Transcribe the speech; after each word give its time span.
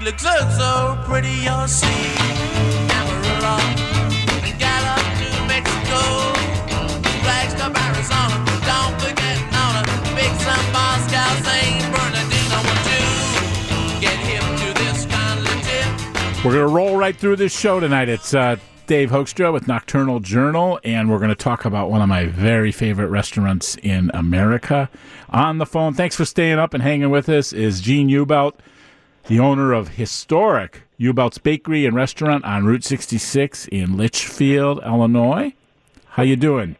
looks 0.00 0.22
so, 0.22 0.34
so 0.58 0.98
pretty, 1.04 1.28
you'll 1.28 1.68
see. 1.68 1.86
Amarillo 2.90 3.58
and 4.32 5.46
Mexico, 5.48 6.00
Arizona. 7.76 8.44
Don't 8.66 9.00
forget 9.00 9.38
Big 10.16 10.32
get 14.00 14.18
hip 14.26 14.42
to 14.42 14.68
this 14.82 15.06
kind 15.06 15.40
of 15.40 15.62
tip? 15.62 16.44
We're 16.44 16.52
to 16.52 16.66
roll 16.66 16.96
right 16.96 17.16
through 17.16 17.36
this 17.36 17.52
show 17.56 17.80
tonight. 17.80 18.08
It's 18.08 18.34
uh, 18.34 18.56
Dave 18.86 19.10
Hoekstra 19.10 19.52
with 19.52 19.68
Nocturnal 19.68 20.20
Journal, 20.20 20.80
and 20.84 21.10
we're 21.10 21.18
going 21.18 21.28
to 21.30 21.34
talk 21.34 21.64
about 21.64 21.90
one 21.90 22.02
of 22.02 22.08
my 22.08 22.26
very 22.26 22.72
favorite 22.72 23.08
restaurants 23.08 23.76
in 23.82 24.10
America. 24.12 24.90
On 25.30 25.58
the 25.58 25.66
phone, 25.66 25.94
thanks 25.94 26.16
for 26.16 26.24
staying 26.24 26.58
up 26.58 26.74
and 26.74 26.82
hanging 26.82 27.10
with 27.10 27.28
us, 27.28 27.52
is 27.52 27.80
Jean 27.80 28.08
Jubelt, 28.08 28.54
the 29.26 29.38
owner 29.40 29.72
of 29.72 29.88
historic 29.88 30.82
Jubelt's 30.98 31.38
Bakery 31.38 31.86
and 31.86 31.96
Restaurant 31.96 32.44
on 32.44 32.64
Route 32.64 32.84
66 32.84 33.66
in 33.68 33.96
Litchfield, 33.96 34.82
Illinois. 34.84 35.52
How 36.06 36.22
you 36.22 36.36
doing? 36.36 36.76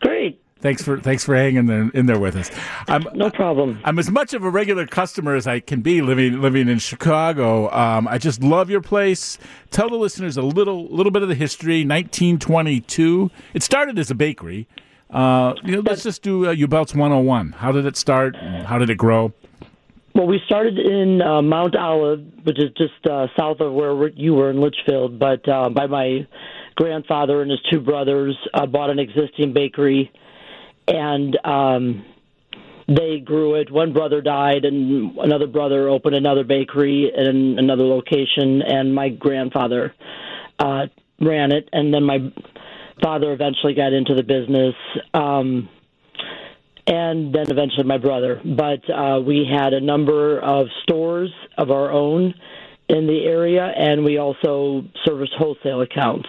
Great. 0.00 0.40
Thanks 0.60 0.82
for 0.82 1.00
thanks 1.00 1.24
for 1.24 1.34
hanging 1.34 1.66
there, 1.66 1.90
in 1.94 2.04
there 2.04 2.18
with 2.18 2.36
us. 2.36 2.50
I'm, 2.86 3.06
No 3.14 3.30
problem. 3.30 3.80
I'm 3.82 3.98
as 3.98 4.10
much 4.10 4.34
of 4.34 4.44
a 4.44 4.50
regular 4.50 4.86
customer 4.86 5.34
as 5.34 5.46
I 5.46 5.60
can 5.60 5.80
be 5.80 6.02
living 6.02 6.40
living 6.42 6.68
in 6.68 6.78
Chicago. 6.78 7.70
Um, 7.70 8.06
I 8.06 8.18
just 8.18 8.42
love 8.42 8.68
your 8.68 8.82
place. 8.82 9.38
Tell 9.70 9.88
the 9.88 9.96
listeners 9.96 10.36
a 10.36 10.42
little 10.42 10.86
little 10.88 11.12
bit 11.12 11.22
of 11.22 11.28
the 11.30 11.34
history. 11.34 11.86
1922. 11.86 13.30
It 13.54 13.62
started 13.62 13.98
as 13.98 14.10
a 14.10 14.14
bakery. 14.14 14.68
Uh, 15.08 15.54
you 15.64 15.76
know, 15.76 15.80
let's 15.80 16.02
just 16.02 16.22
do 16.22 16.46
uh, 16.46 16.54
Jubelt's 16.54 16.94
101. 16.94 17.52
How 17.52 17.72
did 17.72 17.86
it 17.86 17.96
start? 17.96 18.36
How 18.36 18.78
did 18.78 18.90
it 18.90 18.96
grow? 18.96 19.32
Well, 20.20 20.28
we 20.28 20.42
started 20.44 20.78
in 20.78 21.22
uh, 21.22 21.40
Mount 21.40 21.74
Olive, 21.74 22.20
which 22.42 22.58
is 22.58 22.72
just 22.76 23.06
uh, 23.10 23.28
south 23.38 23.60
of 23.60 23.72
where 23.72 24.06
you 24.08 24.34
were 24.34 24.50
in 24.50 24.60
Litchfield, 24.60 25.18
but 25.18 25.48
uh, 25.48 25.70
by 25.70 25.86
my 25.86 26.26
grandfather 26.74 27.40
and 27.40 27.50
his 27.50 27.60
two 27.70 27.80
brothers 27.80 28.36
uh, 28.52 28.66
bought 28.66 28.90
an 28.90 28.98
existing 28.98 29.54
bakery, 29.54 30.12
and 30.86 31.38
um, 31.42 32.04
they 32.86 33.20
grew 33.20 33.54
it. 33.54 33.70
One 33.70 33.94
brother 33.94 34.20
died, 34.20 34.66
and 34.66 35.16
another 35.20 35.46
brother 35.46 35.88
opened 35.88 36.16
another 36.16 36.44
bakery 36.44 37.10
in 37.16 37.58
another 37.58 37.84
location, 37.84 38.60
and 38.60 38.94
my 38.94 39.08
grandfather 39.08 39.94
uh, 40.58 40.88
ran 41.18 41.50
it, 41.50 41.70
and 41.72 41.94
then 41.94 42.04
my 42.04 42.30
father 43.02 43.32
eventually 43.32 43.72
got 43.72 43.94
into 43.94 44.14
the 44.14 44.22
business. 44.22 44.74
Um, 45.14 45.70
and 46.86 47.34
then 47.34 47.50
eventually 47.50 47.84
my 47.84 47.98
brother. 47.98 48.40
But 48.44 48.88
uh, 48.90 49.20
we 49.20 49.46
had 49.50 49.72
a 49.72 49.80
number 49.80 50.40
of 50.40 50.66
stores 50.82 51.32
of 51.58 51.70
our 51.70 51.90
own 51.90 52.34
in 52.88 53.06
the 53.06 53.24
area, 53.24 53.72
and 53.76 54.04
we 54.04 54.18
also 54.18 54.84
serviced 55.04 55.34
wholesale 55.38 55.80
accounts. 55.80 56.28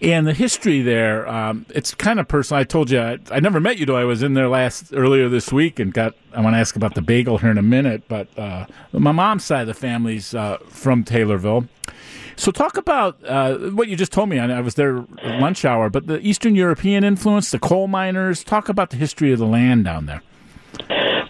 And 0.00 0.26
the 0.26 0.32
history 0.32 0.80
there, 0.80 1.28
um, 1.28 1.66
it's 1.68 1.94
kind 1.94 2.18
of 2.18 2.26
personal. 2.26 2.60
I 2.60 2.64
told 2.64 2.90
you 2.90 3.00
I, 3.00 3.18
I 3.30 3.40
never 3.40 3.60
met 3.60 3.78
you, 3.78 3.86
though. 3.86 3.96
I 3.96 4.04
was 4.04 4.22
in 4.22 4.34
there 4.34 4.48
last 4.48 4.92
earlier 4.94 5.28
this 5.28 5.52
week 5.52 5.78
and 5.78 5.92
got. 5.92 6.14
I 6.32 6.40
want 6.40 6.54
to 6.54 6.58
ask 6.58 6.76
about 6.76 6.94
the 6.94 7.02
bagel 7.02 7.38
here 7.38 7.50
in 7.50 7.58
a 7.58 7.62
minute, 7.62 8.04
but 8.08 8.26
uh, 8.38 8.66
my 8.92 9.12
mom's 9.12 9.44
side 9.44 9.62
of 9.62 9.66
the 9.66 9.74
family's 9.74 10.34
uh, 10.34 10.58
from 10.68 11.04
Taylorville. 11.04 11.68
So 12.36 12.50
talk 12.50 12.76
about 12.76 13.22
uh, 13.24 13.58
what 13.70 13.88
you 13.88 13.96
just 13.96 14.12
told 14.12 14.28
me. 14.28 14.38
I 14.38 14.60
was 14.60 14.74
there 14.74 15.04
lunch 15.24 15.64
hour, 15.64 15.90
but 15.90 16.06
the 16.06 16.20
Eastern 16.20 16.54
European 16.54 17.04
influence, 17.04 17.50
the 17.50 17.58
coal 17.58 17.88
miners. 17.88 18.44
Talk 18.44 18.68
about 18.68 18.90
the 18.90 18.96
history 18.96 19.32
of 19.32 19.38
the 19.38 19.46
land 19.46 19.84
down 19.84 20.06
there. 20.06 20.22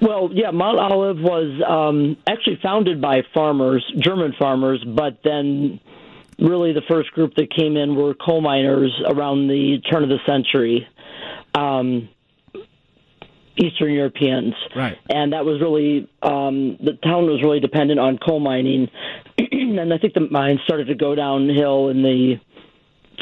Well, 0.00 0.30
yeah, 0.32 0.50
Mount 0.50 0.78
Olive 0.78 1.19
was 1.19 1.60
um, 1.69 2.16
actually 2.26 2.58
founded 2.62 3.00
by 3.00 3.22
farmers, 3.34 3.84
German 3.98 4.34
farmers, 4.38 4.82
but 4.84 5.20
then 5.24 5.78
really 6.38 6.72
the 6.72 6.82
first 6.88 7.10
group 7.12 7.34
that 7.34 7.50
came 7.54 7.76
in 7.76 7.94
were 7.94 8.14
coal 8.14 8.41
miners 8.41 8.91
around 9.06 9.48
the 9.48 9.78
turn 9.91 10.03
of 10.03 10.08
the 10.08 10.19
century. 10.26 10.88
Um, 11.54 12.08
Eastern 13.56 13.92
Europeans, 13.92 14.54
Right. 14.74 14.96
and 15.08 15.32
that 15.32 15.44
was 15.44 15.60
really 15.60 16.08
um, 16.22 16.76
the 16.82 16.92
town 17.02 17.26
was 17.26 17.42
really 17.42 17.60
dependent 17.60 18.00
on 18.00 18.18
coal 18.18 18.40
mining, 18.40 18.88
and 19.38 19.92
I 19.92 19.98
think 19.98 20.14
the 20.14 20.28
mines 20.30 20.60
started 20.64 20.86
to 20.86 20.94
go 20.94 21.14
downhill 21.14 21.88
in 21.88 22.02
the 22.02 22.36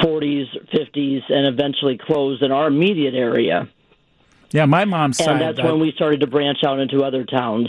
40s, 0.03 0.45
50s, 0.73 1.21
and 1.29 1.47
eventually 1.47 1.99
closed 1.99 2.43
in 2.43 2.53
our 2.53 2.69
immediate 2.69 3.15
area. 3.15 3.69
Yeah, 4.53 4.65
my 4.67 4.85
mom's 4.85 5.19
side. 5.19 5.29
And 5.29 5.41
that's 5.41 5.59
uh, 5.59 5.65
when 5.65 5.81
we 5.81 5.93
started 5.93 6.21
to 6.21 6.27
branch 6.27 6.59
out 6.65 6.79
into 6.79 7.03
other 7.03 7.25
towns 7.25 7.69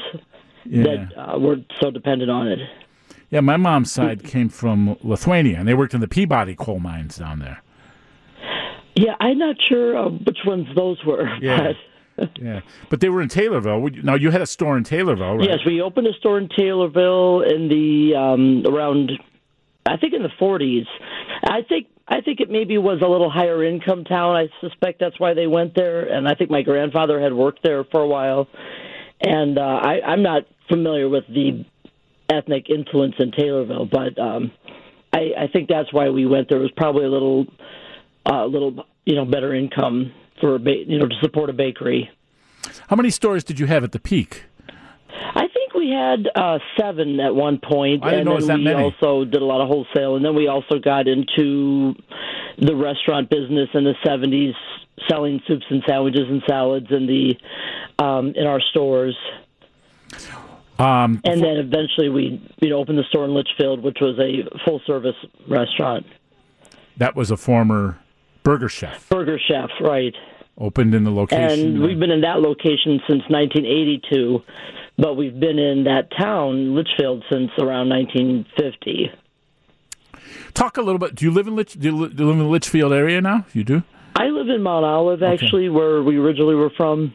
yeah. 0.65 0.83
that 0.83 1.33
uh, 1.33 1.39
were 1.39 1.57
so 1.81 1.91
dependent 1.91 2.29
on 2.29 2.47
it. 2.47 2.59
yeah, 3.31 3.39
my 3.41 3.57
mom's 3.57 3.91
side 3.91 4.23
came 4.23 4.47
from 4.49 4.95
Lithuania, 5.01 5.57
and 5.57 5.67
they 5.67 5.73
worked 5.73 5.93
in 5.93 6.01
the 6.01 6.07
Peabody 6.07 6.55
coal 6.55 6.79
mines 6.79 7.17
down 7.17 7.39
there. 7.39 7.61
Yeah, 8.95 9.15
I'm 9.19 9.37
not 9.37 9.55
sure 9.67 9.97
uh, 9.97 10.09
which 10.09 10.39
ones 10.45 10.67
those 10.75 11.03
were. 11.05 11.27
Yeah. 11.41 11.57
But 11.57 11.75
Yeah, 12.41 12.61
but 12.89 13.01
they 13.01 13.09
were 13.09 13.21
in 13.21 13.29
Taylorville. 13.29 14.03
Now 14.03 14.15
you 14.15 14.31
had 14.31 14.41
a 14.41 14.47
store 14.47 14.77
in 14.77 14.83
Taylorville, 14.83 15.39
right? 15.39 15.49
yes, 15.49 15.59
we 15.65 15.81
opened 15.81 16.07
a 16.07 16.13
store 16.13 16.37
in 16.37 16.47
Taylorville 16.47 17.41
in 17.41 17.67
the 17.67 18.15
um, 18.15 18.63
around, 18.65 19.11
I 19.85 19.97
think 19.97 20.13
in 20.13 20.23
the 20.23 20.29
40s. 20.39 20.85
I 21.43 21.61
think 21.67 21.87
I 22.07 22.21
think 22.21 22.39
it 22.39 22.49
maybe 22.49 22.77
was 22.77 23.01
a 23.03 23.07
little 23.07 23.29
higher 23.29 23.63
income 23.63 24.03
town. 24.03 24.35
I 24.35 24.47
suspect 24.61 24.99
that's 24.99 25.19
why 25.19 25.35
they 25.35 25.47
went 25.47 25.75
there, 25.75 26.01
and 26.01 26.27
I 26.27 26.33
think 26.33 26.49
my 26.49 26.63
grandfather 26.63 27.21
had 27.21 27.33
worked 27.33 27.61
there 27.61 27.83
for 27.83 28.01
a 28.01 28.07
while. 28.07 28.47
And 29.21 29.59
uh, 29.59 29.61
I, 29.61 30.01
I'm 30.01 30.23
not 30.23 30.43
familiar 30.69 31.07
with 31.07 31.25
the 31.27 31.65
ethnic 32.29 32.69
influence 32.69 33.15
in 33.19 33.31
Taylorville, 33.31 33.89
but 33.91 34.19
um, 34.19 34.51
I, 35.13 35.31
I 35.37 35.47
think 35.51 35.69
that's 35.69 35.93
why 35.93 36.09
we 36.09 36.25
went 36.25 36.49
there. 36.49 36.59
It 36.59 36.63
was 36.63 36.71
probably 36.75 37.05
a 37.05 37.09
little, 37.09 37.45
uh, 38.25 38.45
little 38.45 38.85
you 39.05 39.15
know, 39.15 39.25
better 39.25 39.53
income 39.53 40.13
for 40.39 40.55
a 40.55 40.59
ba- 40.59 40.83
you 40.87 40.97
know 40.99 41.07
to 41.07 41.15
support 41.21 41.49
a 41.49 41.53
bakery. 41.53 42.09
How 42.89 42.95
many 42.95 43.09
stores 43.09 43.43
did 43.43 43.59
you 43.59 43.67
have 43.67 43.83
at 43.83 43.91
the 43.91 43.99
peak? 43.99 44.43
I 45.11 45.47
think 45.53 45.73
we 45.73 45.89
had 45.89 46.27
uh, 46.35 46.59
seven 46.79 47.19
at 47.19 47.33
one 47.35 47.59
point, 47.59 48.03
I 48.03 48.11
didn't 48.11 48.19
and 48.19 48.25
know 48.27 48.31
it 48.33 48.35
was 48.35 48.47
then 48.47 48.63
that 48.63 48.69
we 48.77 48.81
many. 48.83 48.95
also 49.01 49.25
did 49.25 49.41
a 49.41 49.45
lot 49.45 49.61
of 49.61 49.67
wholesale, 49.67 50.15
and 50.15 50.23
then 50.25 50.35
we 50.35 50.47
also 50.47 50.79
got 50.79 51.07
into 51.07 51.93
the 52.57 52.75
restaurant 52.75 53.29
business 53.29 53.69
in 53.73 53.83
the 53.83 53.93
'70s, 54.05 54.53
selling 55.09 55.41
soups 55.47 55.65
and 55.69 55.83
sandwiches 55.87 56.27
and 56.29 56.41
salads 56.47 56.87
in 56.91 57.05
the 57.07 57.35
um, 58.03 58.33
in 58.35 58.45
our 58.47 58.61
stores. 58.71 59.15
Um, 60.77 61.19
And 61.25 61.41
then 61.43 61.57
eventually 61.57 62.09
we 62.09 62.41
we 62.61 62.71
opened 62.71 62.97
the 62.97 63.03
store 63.09 63.25
in 63.25 63.33
Litchfield, 63.33 63.83
which 63.83 63.97
was 63.99 64.17
a 64.19 64.47
full 64.65 64.81
service 64.87 65.15
restaurant, 65.47 66.05
that 66.97 67.15
was 67.15 67.31
a 67.31 67.37
former 67.37 67.99
burger 68.43 68.69
chef, 68.69 69.07
Burger 69.09 69.37
Chef, 69.47 69.69
right? 69.81 70.13
Opened 70.59 70.93
in 70.93 71.03
the 71.03 71.11
location. 71.11 71.75
And 71.75 71.81
we've 71.81 71.99
been 71.99 72.11
in 72.11 72.21
that 72.21 72.41
location 72.41 72.99
since 73.07 73.23
1982, 73.29 74.41
but 74.97 75.15
we've 75.15 75.39
been 75.39 75.57
in 75.57 75.85
that 75.85 76.09
town, 76.17 76.75
Litchfield, 76.75 77.23
since 77.31 77.51
around 77.57 77.89
1950. 77.89 79.11
Talk 80.53 80.77
a 80.77 80.81
little 80.81 80.99
bit. 80.99 81.15
Do 81.15 81.25
you 81.25 81.31
live 81.31 81.47
in 81.47 81.55
Litch? 81.55 81.79
Do 81.79 81.89
you, 81.89 82.09
do 82.09 82.23
you 82.23 82.29
live 82.29 82.37
in 82.37 82.43
the 82.43 82.49
Litchfield 82.49 82.93
area 82.93 83.21
now? 83.21 83.45
You 83.53 83.63
do. 83.63 83.83
I 84.15 84.25
live 84.25 84.49
in 84.49 84.61
Mount 84.61 84.85
Olive, 84.85 85.23
actually, 85.23 85.69
where 85.69 86.03
we 86.03 86.17
originally 86.17 86.55
were 86.55 86.71
from. 86.75 87.13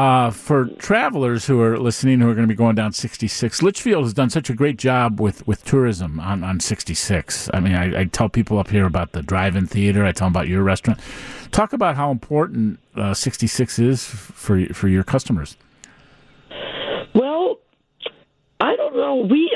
Uh, 0.00 0.30
for 0.30 0.64
travelers 0.78 1.44
who 1.44 1.60
are 1.60 1.78
listening, 1.78 2.20
who 2.20 2.30
are 2.30 2.32
going 2.32 2.48
to 2.48 2.50
be 2.50 2.56
going 2.56 2.74
down 2.74 2.90
66, 2.90 3.60
Litchfield 3.60 4.02
has 4.04 4.14
done 4.14 4.30
such 4.30 4.48
a 4.48 4.54
great 4.54 4.78
job 4.78 5.20
with, 5.20 5.46
with 5.46 5.62
tourism 5.62 6.18
on, 6.18 6.42
on 6.42 6.58
66. 6.58 7.50
I 7.52 7.60
mean, 7.60 7.74
I, 7.74 8.00
I 8.00 8.04
tell 8.06 8.30
people 8.30 8.58
up 8.58 8.70
here 8.70 8.86
about 8.86 9.12
the 9.12 9.22
drive-in 9.22 9.66
theater. 9.66 10.02
I 10.02 10.12
tell 10.12 10.24
them 10.24 10.32
about 10.32 10.48
your 10.48 10.62
restaurant. 10.62 11.00
Talk 11.50 11.74
about 11.74 11.96
how 11.96 12.10
important 12.10 12.80
uh, 12.96 13.12
66 13.12 13.78
is 13.78 14.02
for 14.02 14.64
for 14.72 14.88
your 14.88 15.04
customers. 15.04 15.58
Well, 17.14 17.58
I 18.58 18.76
don't 18.76 18.96
know. 18.96 19.16
We 19.30 19.54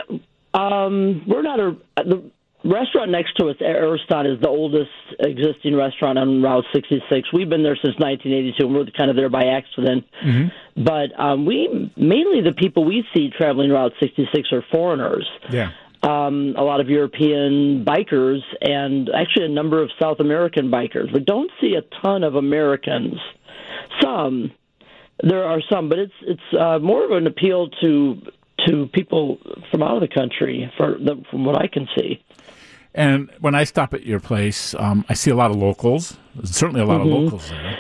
um, 0.52 1.23
we're 1.26 1.40
not 1.40 1.58
a 1.58 1.75
the 2.05 2.23
restaurant 2.64 3.11
next 3.11 3.37
to 3.37 3.49
us, 3.49 3.56
Ariston, 3.61 4.26
is 4.26 4.40
the 4.40 4.49
oldest 4.49 4.90
existing 5.20 5.76
restaurant 5.76 6.19
on 6.19 6.43
Route 6.43 6.64
66. 6.72 7.32
We've 7.32 7.49
been 7.49 7.62
there 7.62 7.76
since 7.76 7.94
1982, 7.99 8.66
and 8.66 8.75
we're 8.75 8.87
kind 8.96 9.11
of 9.11 9.16
there 9.16 9.28
by 9.28 9.44
accident. 9.44 10.05
But 10.76 11.19
um, 11.19 11.46
we 11.46 11.93
mainly 11.96 12.40
the 12.40 12.55
people 12.56 12.84
we 12.84 13.05
see 13.14 13.31
traveling 13.31 13.70
Route 13.70 13.93
66 14.00 14.52
are 14.52 14.64
foreigners. 14.72 15.28
Yeah. 15.50 15.70
um, 16.02 16.55
a 16.58 16.62
lot 16.62 16.81
of 16.81 16.88
European 16.88 17.84
bikers 17.84 18.40
and 18.61 19.08
actually 19.14 19.46
a 19.46 19.49
number 19.49 19.82
of 19.82 19.90
South 20.00 20.20
American 20.20 20.70
bikers. 20.70 21.12
We 21.12 21.20
don't 21.20 21.50
see 21.61 21.75
a 21.76 21.82
ton 22.02 22.25
of 22.25 22.34
Americans. 22.34 23.14
Some 24.02 24.52
there 25.22 25.44
are 25.44 25.61
some, 25.70 25.88
but 25.88 25.99
it's 25.99 26.12
it's 26.22 26.55
uh, 26.58 26.78
more 26.81 27.05
of 27.05 27.12
an 27.12 27.26
appeal 27.26 27.69
to 27.81 28.20
to 28.66 28.87
people 28.93 29.38
from 29.70 29.82
out 29.82 29.96
of 29.96 30.00
the 30.00 30.08
country, 30.08 30.72
for 30.76 30.96
the, 30.99 31.22
from 31.31 31.44
what 31.44 31.61
I 31.61 31.66
can 31.66 31.88
see. 31.96 32.22
And 32.94 33.31
when 33.41 33.55
I 33.55 33.64
stop 33.64 33.93
at 33.93 34.06
your 34.06 34.20
place, 34.20 34.75
um, 34.75 35.05
I 35.08 35.14
see 35.14 35.31
a 35.31 35.35
lot 35.35 35.50
of 35.50 35.56
locals. 35.56 36.17
There's 36.37 36.50
certainly 36.50 36.81
a 36.81 36.87
lot 36.87 37.00
of 37.00 37.08
locals 37.08 37.49
there. 37.50 37.79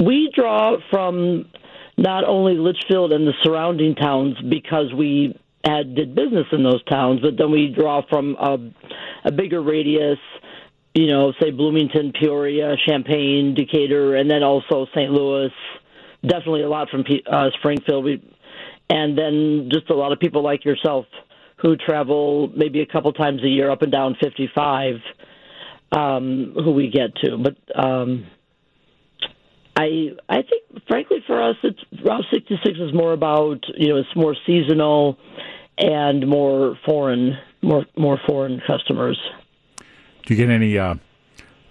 We 0.00 0.32
draw 0.34 0.76
from 0.90 1.48
not 1.96 2.24
only 2.24 2.54
Litchfield 2.54 3.12
and 3.12 3.26
the 3.26 3.34
surrounding 3.42 3.94
towns 3.94 4.36
because 4.48 4.92
we 4.92 5.38
had 5.64 5.94
did 5.94 6.14
business 6.14 6.46
in 6.52 6.62
those 6.62 6.82
towns, 6.84 7.20
but 7.20 7.36
then 7.36 7.50
we 7.50 7.68
draw 7.68 8.02
from 8.08 8.36
a, 8.40 8.58
a 9.24 9.32
bigger 9.32 9.62
radius. 9.62 10.18
You 10.94 11.06
know, 11.06 11.32
say 11.40 11.50
Bloomington, 11.50 12.12
Peoria, 12.18 12.76
Champaign, 12.86 13.54
Decatur, 13.54 14.16
and 14.16 14.28
then 14.28 14.42
also 14.42 14.86
St. 14.94 15.12
Louis. 15.12 15.52
Definitely 16.22 16.62
a 16.62 16.68
lot 16.68 16.88
from 16.88 17.04
uh, 17.30 17.50
Springfield. 17.58 18.04
We, 18.04 18.22
and 18.90 19.16
then 19.16 19.68
just 19.72 19.90
a 19.90 19.94
lot 19.94 20.12
of 20.12 20.18
people 20.18 20.42
like 20.42 20.64
yourself 20.64 21.06
who 21.60 21.76
travel 21.76 22.50
maybe 22.54 22.80
a 22.80 22.86
couple 22.86 23.12
times 23.12 23.42
a 23.42 23.48
year 23.48 23.70
up 23.70 23.82
and 23.82 23.92
down 23.92 24.16
55 24.20 24.96
um, 25.92 26.52
who 26.54 26.72
we 26.72 26.90
get 26.90 27.14
to. 27.24 27.36
But 27.38 27.56
um, 27.78 28.26
I 29.76 30.10
I 30.28 30.42
think 30.42 30.84
frankly 30.86 31.18
for 31.26 31.42
us 31.42 31.56
it's 31.62 31.78
Route 32.04 32.24
66 32.32 32.78
is 32.78 32.92
more 32.92 33.12
about 33.12 33.64
you 33.76 33.88
know 33.88 33.96
it's 33.96 34.16
more 34.16 34.36
seasonal 34.46 35.18
and 35.78 36.26
more 36.26 36.76
foreign 36.84 37.38
more 37.62 37.86
more 37.96 38.20
foreign 38.26 38.60
customers. 38.66 39.18
Do 40.26 40.34
you 40.34 40.36
get 40.36 40.52
any 40.52 40.76
uh, 40.76 40.96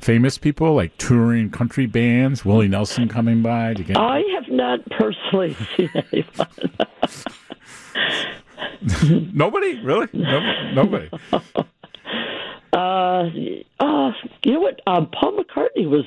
famous 0.01 0.37
people 0.37 0.73
like 0.73 0.97
touring 0.97 1.51
country 1.51 1.85
bands? 1.85 2.43
Willie 2.43 2.67
Nelson 2.67 3.07
coming 3.07 3.41
by? 3.41 3.73
Do 3.73 3.81
you 3.81 3.87
get? 3.89 3.97
I 3.97 4.21
have 4.35 4.49
not 4.49 4.79
personally 4.89 5.55
seen 5.77 5.91
anyone. 6.11 6.47
Nobody 9.33 9.79
really? 9.81 10.07
No, 10.13 10.71
nobody. 10.73 11.09
Uh, 12.73 13.29
uh, 13.79 14.11
you 14.43 14.53
know 14.53 14.59
what? 14.59 14.81
Um, 14.85 15.09
Paul 15.11 15.33
McCartney 15.39 15.89
was. 15.89 16.05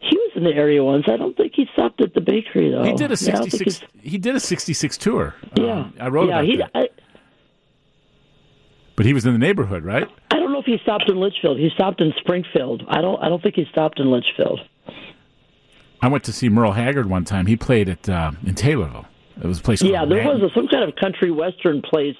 He 0.00 0.16
was 0.16 0.32
in 0.34 0.44
the 0.44 0.50
area 0.52 0.82
once. 0.84 1.04
I 1.08 1.16
don't 1.16 1.36
think 1.36 1.52
he 1.54 1.66
stopped 1.72 2.00
at 2.02 2.12
the 2.12 2.20
bakery 2.20 2.70
though. 2.70 2.82
He 2.84 2.92
did 2.92 3.10
a 3.12 3.16
Yeah, 3.20 3.30
I 3.30 3.38
don't 3.38 3.50
think 3.50 3.52
sixty-six. 3.52 3.80
he's- 3.92 4.12
He 4.12 4.18
did 4.18 4.34
a 4.34 4.40
sixty-six 4.40 4.98
tour. 4.98 5.34
Yeah, 5.56 5.72
Um, 5.72 5.94
I 6.00 6.08
wrote 6.08 6.28
yeah, 6.28 6.34
about 6.40 6.44
he, 6.44 6.56
that. 6.56 6.70
I, 6.74 6.88
But 8.96 9.06
he 9.06 9.12
was 9.14 9.24
in 9.24 9.32
the 9.32 9.38
neighborhood, 9.38 9.84
right? 9.84 10.06
I 10.30 10.36
don't 10.38 10.52
know 10.52 10.58
if 10.58 10.66
he 10.66 10.76
stopped 10.82 11.08
in 11.08 11.16
Litchfield. 11.16 11.58
He 11.58 11.70
stopped 11.70 12.00
in 12.00 12.12
Springfield. 12.18 12.82
I 12.88 13.00
don't. 13.00 13.22
I 13.22 13.28
don't 13.28 13.42
think 13.42 13.54
he 13.54 13.64
stopped 13.70 14.00
in 14.00 14.10
Litchfield. 14.10 14.60
I 16.02 16.08
went 16.08 16.24
to 16.24 16.32
see 16.32 16.48
Merle 16.48 16.72
Haggard 16.72 17.08
one 17.08 17.24
time. 17.24 17.46
He 17.46 17.56
played 17.56 17.88
at 17.88 18.08
uh, 18.08 18.32
in 18.44 18.54
Taylorville. 18.54 19.06
It 19.42 19.46
was 19.46 19.58
a 19.60 19.62
place. 19.62 19.82
Yeah, 19.82 20.04
there 20.04 20.26
was 20.26 20.42
a, 20.42 20.52
some 20.54 20.68
kind 20.68 20.84
of 20.84 20.94
country 20.96 21.30
western 21.30 21.82
place 21.82 22.16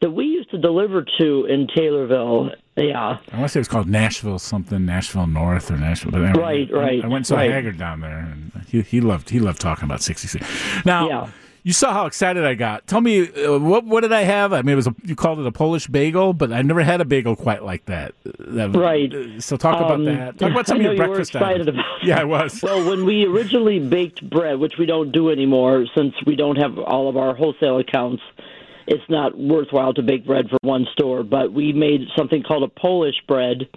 that 0.00 0.10
we 0.10 0.24
used 0.24 0.50
to 0.50 0.58
deliver 0.58 1.04
to 1.20 1.44
in 1.46 1.66
Taylorville. 1.68 2.50
Yeah, 2.76 3.18
I 3.32 3.36
want 3.36 3.44
to 3.44 3.48
say 3.50 3.58
it 3.58 3.60
was 3.60 3.68
called 3.68 3.88
Nashville 3.88 4.38
something, 4.38 4.84
Nashville 4.86 5.26
North 5.26 5.70
or 5.70 5.76
Nashville. 5.76 6.12
But 6.12 6.22
anyway, 6.22 6.42
Right, 6.42 6.72
right, 6.72 7.04
I 7.04 7.06
went 7.06 7.16
and 7.18 7.26
saw 7.26 7.36
right. 7.36 7.50
Haggard 7.50 7.76
down 7.78 8.00
there, 8.00 8.18
and 8.18 8.50
he 8.68 8.80
he 8.82 9.00
loved 9.00 9.28
he 9.30 9.40
loved 9.40 9.60
talking 9.60 9.84
about 9.84 10.02
sixty 10.02 10.28
six. 10.28 10.46
Now, 10.86 11.08
Yeah. 11.08 11.30
You 11.64 11.72
saw 11.72 11.92
how 11.92 12.06
excited 12.06 12.44
I 12.44 12.54
got. 12.54 12.86
Tell 12.86 13.00
me 13.00 13.28
uh, 13.44 13.58
what 13.58 13.84
what 13.84 14.00
did 14.00 14.12
I 14.12 14.22
have? 14.22 14.52
I 14.52 14.62
mean, 14.62 14.72
it 14.72 14.76
was 14.76 14.86
a, 14.88 14.94
you 15.04 15.14
called 15.14 15.38
it 15.38 15.46
a 15.46 15.52
Polish 15.52 15.86
bagel, 15.86 16.32
but 16.32 16.52
I 16.52 16.62
never 16.62 16.82
had 16.82 17.00
a 17.00 17.04
bagel 17.04 17.36
quite 17.36 17.62
like 17.64 17.84
that. 17.86 18.14
That- 18.24 18.74
Right. 18.74 19.12
uh, 19.14 19.40
So 19.40 19.56
talk 19.56 19.76
about 19.78 19.92
Um, 19.92 20.04
that. 20.06 20.38
Talk 20.38 20.50
about 20.50 20.66
some 20.66 20.76
of 20.78 20.82
your 20.82 20.92
you 20.92 20.98
breakfast 20.98 21.34
excited 21.34 21.62
items. 21.62 21.78
about 21.78 21.84
Yeah, 22.04 22.20
I 22.20 22.24
was. 22.24 22.60
Well, 22.62 22.88
when 22.88 23.04
we 23.04 23.24
originally 23.26 23.78
baked 23.78 24.28
bread, 24.28 24.58
which 24.58 24.74
we 24.78 24.86
don't 24.86 25.12
do 25.12 25.30
anymore 25.30 25.86
since 25.96 26.14
we 26.26 26.34
don't 26.36 26.56
have 26.56 26.78
all 26.78 27.08
of 27.08 27.16
our 27.16 27.34
wholesale 27.34 27.78
accounts, 27.78 28.22
it's 28.88 29.08
not 29.08 29.38
worthwhile 29.38 29.94
to 29.94 30.02
bake 30.02 30.26
bread 30.26 30.48
for 30.50 30.58
one 30.62 30.86
store. 30.92 31.22
But 31.22 31.52
we 31.52 31.72
made 31.72 32.00
something 32.16 32.42
called 32.42 32.64
a 32.64 32.68
Polish 32.68 33.14
bread, 33.28 33.68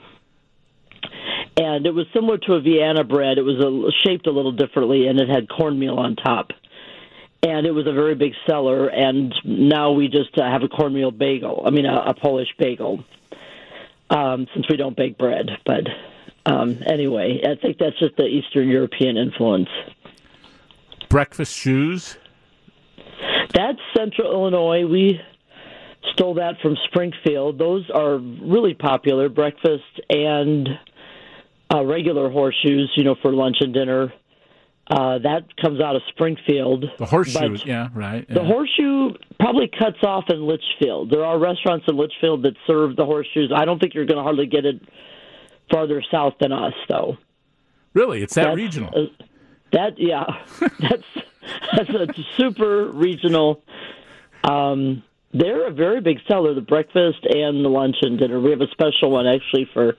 and 1.57 1.85
it 1.85 1.93
was 1.93 2.07
similar 2.13 2.37
to 2.39 2.53
a 2.53 2.61
Vienna 2.61 3.03
bread. 3.03 3.37
It 3.37 3.43
was 3.43 3.57
a, 3.63 3.91
shaped 4.07 4.25
a 4.27 4.31
little 4.31 4.51
differently, 4.51 5.05
and 5.07 5.19
it 5.19 5.29
had 5.29 5.47
cornmeal 5.47 5.97
on 5.99 6.15
top. 6.15 6.51
And 7.45 7.67
it 7.67 7.71
was 7.71 7.85
a 7.85 7.93
very 7.93 8.15
big 8.15 8.33
seller, 8.47 8.87
and 8.87 9.31
now 9.45 9.91
we 9.91 10.07
just 10.07 10.35
uh, 10.35 10.41
have 10.41 10.63
a 10.63 10.67
cornmeal 10.67 11.11
bagel. 11.11 11.61
I 11.63 11.69
mean, 11.69 11.85
a, 11.85 11.95
a 12.07 12.13
Polish 12.15 12.47
bagel, 12.57 13.03
um, 14.09 14.47
since 14.55 14.65
we 14.67 14.77
don't 14.77 14.97
bake 14.97 15.19
bread. 15.19 15.51
But 15.63 15.83
um, 16.51 16.81
anyway, 16.87 17.41
I 17.43 17.53
think 17.61 17.77
that's 17.77 17.99
just 17.99 18.17
the 18.17 18.25
Eastern 18.25 18.67
European 18.67 19.17
influence. 19.17 19.69
Breakfast 21.07 21.55
shoes. 21.55 22.17
That's 23.53 23.77
Central 23.95 24.31
Illinois. 24.31 24.87
We 24.87 25.21
stole 26.13 26.33
that 26.35 26.55
from 26.63 26.75
Springfield. 26.87 27.59
Those 27.59 27.87
are 27.93 28.17
really 28.17 28.73
popular 28.73 29.29
breakfast 29.29 29.83
and 30.09 30.67
uh, 31.71 31.85
regular 31.85 32.31
horseshoes, 32.31 32.91
you 32.95 33.03
know, 33.03 33.15
for 33.21 33.31
lunch 33.31 33.57
and 33.59 33.71
dinner. 33.71 34.11
Uh, 34.87 35.17
that 35.19 35.41
comes 35.59 35.81
out 35.81 35.95
of 35.95 36.03
Springfield. 36.09 36.85
The 36.99 37.05
horseshoe, 37.07 37.57
yeah, 37.65 37.89
right. 37.95 38.27
The 38.29 38.43
horseshoe 38.43 39.13
probably 39.39 39.67
cuts 39.67 39.97
off 40.03 40.25
in 40.29 40.45
Litchfield. 40.45 41.09
There 41.09 41.25
are 41.25 41.39
restaurants 41.39 41.85
in 41.87 41.97
Litchfield 41.97 42.43
that 42.43 42.53
serve 42.67 42.95
the 42.95 43.05
horseshoes. 43.05 43.51
I 43.55 43.65
don't 43.65 43.79
think 43.79 43.95
you're 43.95 44.05
going 44.05 44.17
to 44.17 44.23
hardly 44.23 44.45
get 44.45 44.63
it 44.65 44.79
farther 45.71 46.03
south 46.11 46.33
than 46.39 46.51
us, 46.51 46.73
though. 46.87 47.17
really, 47.95 48.21
it's 48.21 48.35
that 48.35 48.41
That's- 48.43 48.57
regional. 48.57 48.89
uh, 48.95 49.23
that 49.71 49.97
yeah, 49.97 50.25
that's 50.79 51.03
that's 51.75 51.89
a 51.89 52.07
super 52.37 52.85
regional. 52.91 53.63
Um, 54.43 55.01
they're 55.33 55.67
a 55.67 55.71
very 55.71 55.99
big 55.99 56.19
seller, 56.27 56.53
the 56.53 56.61
breakfast 56.61 57.25
and 57.27 57.65
the 57.65 57.69
lunch 57.69 57.95
and 58.01 58.17
dinner. 58.19 58.39
We 58.39 58.51
have 58.51 58.61
a 58.61 58.69
special 58.71 59.09
one 59.11 59.25
actually 59.27 59.67
for 59.73 59.97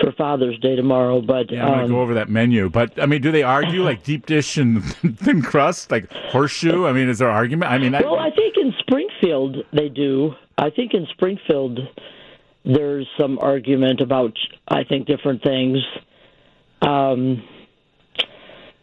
for 0.00 0.12
Father's 0.12 0.58
Day 0.60 0.76
tomorrow. 0.76 1.20
But 1.20 1.50
Yeah, 1.50 1.64
I'm 1.64 1.70
gonna 1.70 1.82
um, 1.84 1.90
go 1.90 2.00
over 2.00 2.14
that 2.14 2.28
menu. 2.28 2.68
But 2.68 3.00
I 3.00 3.06
mean, 3.06 3.22
do 3.22 3.30
they 3.30 3.42
argue 3.42 3.82
like 3.82 4.02
deep 4.04 4.26
dish 4.26 4.56
and 4.56 4.84
thin 5.18 5.42
crust, 5.42 5.90
like 5.90 6.10
horseshoe? 6.12 6.86
I 6.86 6.92
mean, 6.92 7.08
is 7.08 7.18
there 7.18 7.30
argument? 7.30 7.70
I 7.70 7.78
mean, 7.78 7.94
I, 7.94 8.02
well, 8.02 8.18
I 8.18 8.30
think 8.30 8.56
in 8.56 8.74
Springfield 8.80 9.56
they 9.72 9.88
do. 9.88 10.34
I 10.58 10.70
think 10.70 10.94
in 10.94 11.06
Springfield 11.12 11.80
there's 12.64 13.06
some 13.18 13.38
argument 13.38 14.00
about 14.00 14.36
I 14.68 14.84
think 14.84 15.06
different 15.06 15.42
things. 15.42 15.78
Um, 16.82 17.42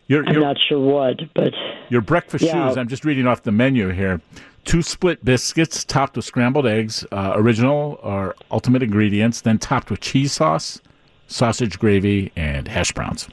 your 0.08 0.26
I'm 0.28 0.40
not 0.40 0.58
sure 0.68 0.80
what, 0.80 1.20
but 1.34 1.54
your 1.90 2.02
breakfast 2.02 2.44
Yeah. 2.44 2.68
shoes. 2.68 2.78
I'm 2.78 2.88
just 2.88 3.06
reading 3.06 3.28
off 3.28 3.44
the 3.44 3.52
menu 3.52 3.90
here. 3.90 4.22
Two 4.66 4.82
split 4.82 5.24
biscuits 5.26 5.84
topped 5.84 6.16
with 6.16 6.24
scrambled 6.26 6.66
eggs, 6.66 7.06
uh, 7.12 7.34
original 7.36 8.00
or 8.02 8.36
ultimate 8.50 8.82
ingredients, 8.82 9.42
then 9.42 9.58
topped 9.58 9.90
with 9.92 10.00
cheese 10.00 10.32
sauce, 10.32 10.82
sausage 11.34 11.80
gravy, 11.80 12.32
and 12.36 12.68
hash 12.68 12.92
browns. 12.92 13.28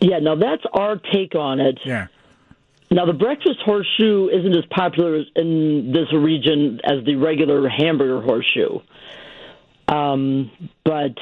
yeah, 0.00 0.18
now 0.18 0.34
that's 0.34 0.62
our 0.72 0.96
take 0.96 1.34
on 1.34 1.60
it. 1.60 1.78
Yeah. 1.84 2.06
Now, 2.90 3.04
the 3.04 3.12
breakfast 3.12 3.58
horseshoe 3.64 4.28
isn't 4.28 4.54
as 4.54 4.64
popular 4.66 5.24
in 5.34 5.92
this 5.92 6.12
region 6.12 6.80
as 6.84 7.04
the 7.04 7.16
regular 7.16 7.68
hamburger 7.68 8.20
horseshoe. 8.20 8.78
Um, 9.88 10.52
but 10.84 11.16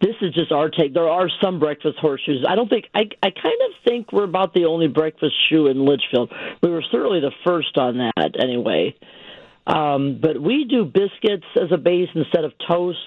this 0.00 0.14
is 0.20 0.34
just 0.34 0.52
our 0.52 0.68
take. 0.68 0.92
There 0.92 1.08
are 1.08 1.30
some 1.40 1.58
breakfast 1.58 1.98
horseshoes. 1.98 2.44
I 2.46 2.54
don't 2.54 2.68
think, 2.68 2.86
I, 2.94 3.08
I 3.22 3.30
kind 3.30 3.60
of 3.66 3.70
think 3.84 4.12
we're 4.12 4.24
about 4.24 4.52
the 4.52 4.66
only 4.66 4.88
breakfast 4.88 5.34
shoe 5.48 5.68
in 5.68 5.86
Litchfield. 5.86 6.32
We 6.62 6.68
were 6.68 6.84
certainly 6.90 7.20
the 7.20 7.32
first 7.44 7.78
on 7.78 7.98
that, 7.98 8.36
anyway. 8.38 8.94
Um, 9.66 10.18
but 10.20 10.40
we 10.40 10.64
do 10.64 10.84
biscuits 10.84 11.46
as 11.56 11.72
a 11.72 11.78
base 11.78 12.08
instead 12.14 12.44
of 12.44 12.52
toast. 12.66 12.98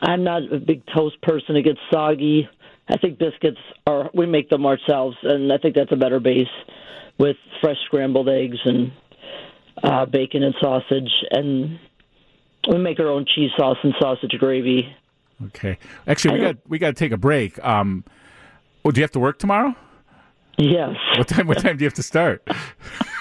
I'm 0.00 0.24
not 0.24 0.52
a 0.52 0.58
big 0.58 0.82
toast 0.94 1.20
person. 1.22 1.56
It 1.56 1.62
gets 1.62 1.80
soggy. 1.90 2.48
I 2.88 2.96
think 2.96 3.18
biscuits 3.18 3.58
are 3.86 4.10
we 4.14 4.26
make 4.26 4.48
them 4.48 4.64
ourselves, 4.64 5.16
and 5.22 5.52
I 5.52 5.58
think 5.58 5.74
that's 5.74 5.92
a 5.92 5.96
better 5.96 6.20
base 6.20 6.46
with 7.18 7.36
fresh 7.60 7.76
scrambled 7.84 8.28
eggs 8.28 8.58
and 8.64 8.92
uh, 9.82 10.06
bacon 10.06 10.42
and 10.42 10.54
sausage, 10.60 11.10
and 11.30 11.78
we 12.68 12.78
make 12.78 12.98
our 13.00 13.08
own 13.08 13.26
cheese 13.34 13.50
sauce 13.56 13.76
and 13.82 13.94
sausage 14.00 14.32
gravy. 14.38 14.94
Okay. 15.46 15.78
Actually, 16.06 16.34
we 16.34 16.40
got 16.40 16.56
we 16.66 16.78
got 16.78 16.88
to 16.88 16.94
take 16.94 17.12
a 17.12 17.16
break. 17.16 17.62
Um, 17.64 18.04
oh, 18.84 18.90
do 18.90 19.00
you 19.00 19.04
have 19.04 19.12
to 19.12 19.20
work 19.20 19.38
tomorrow? 19.38 19.74
Yes. 20.56 20.96
What 21.16 21.28
time? 21.28 21.46
What 21.46 21.58
time 21.58 21.76
do 21.76 21.84
you 21.84 21.86
have 21.86 21.94
to 21.94 22.02
start? 22.02 22.46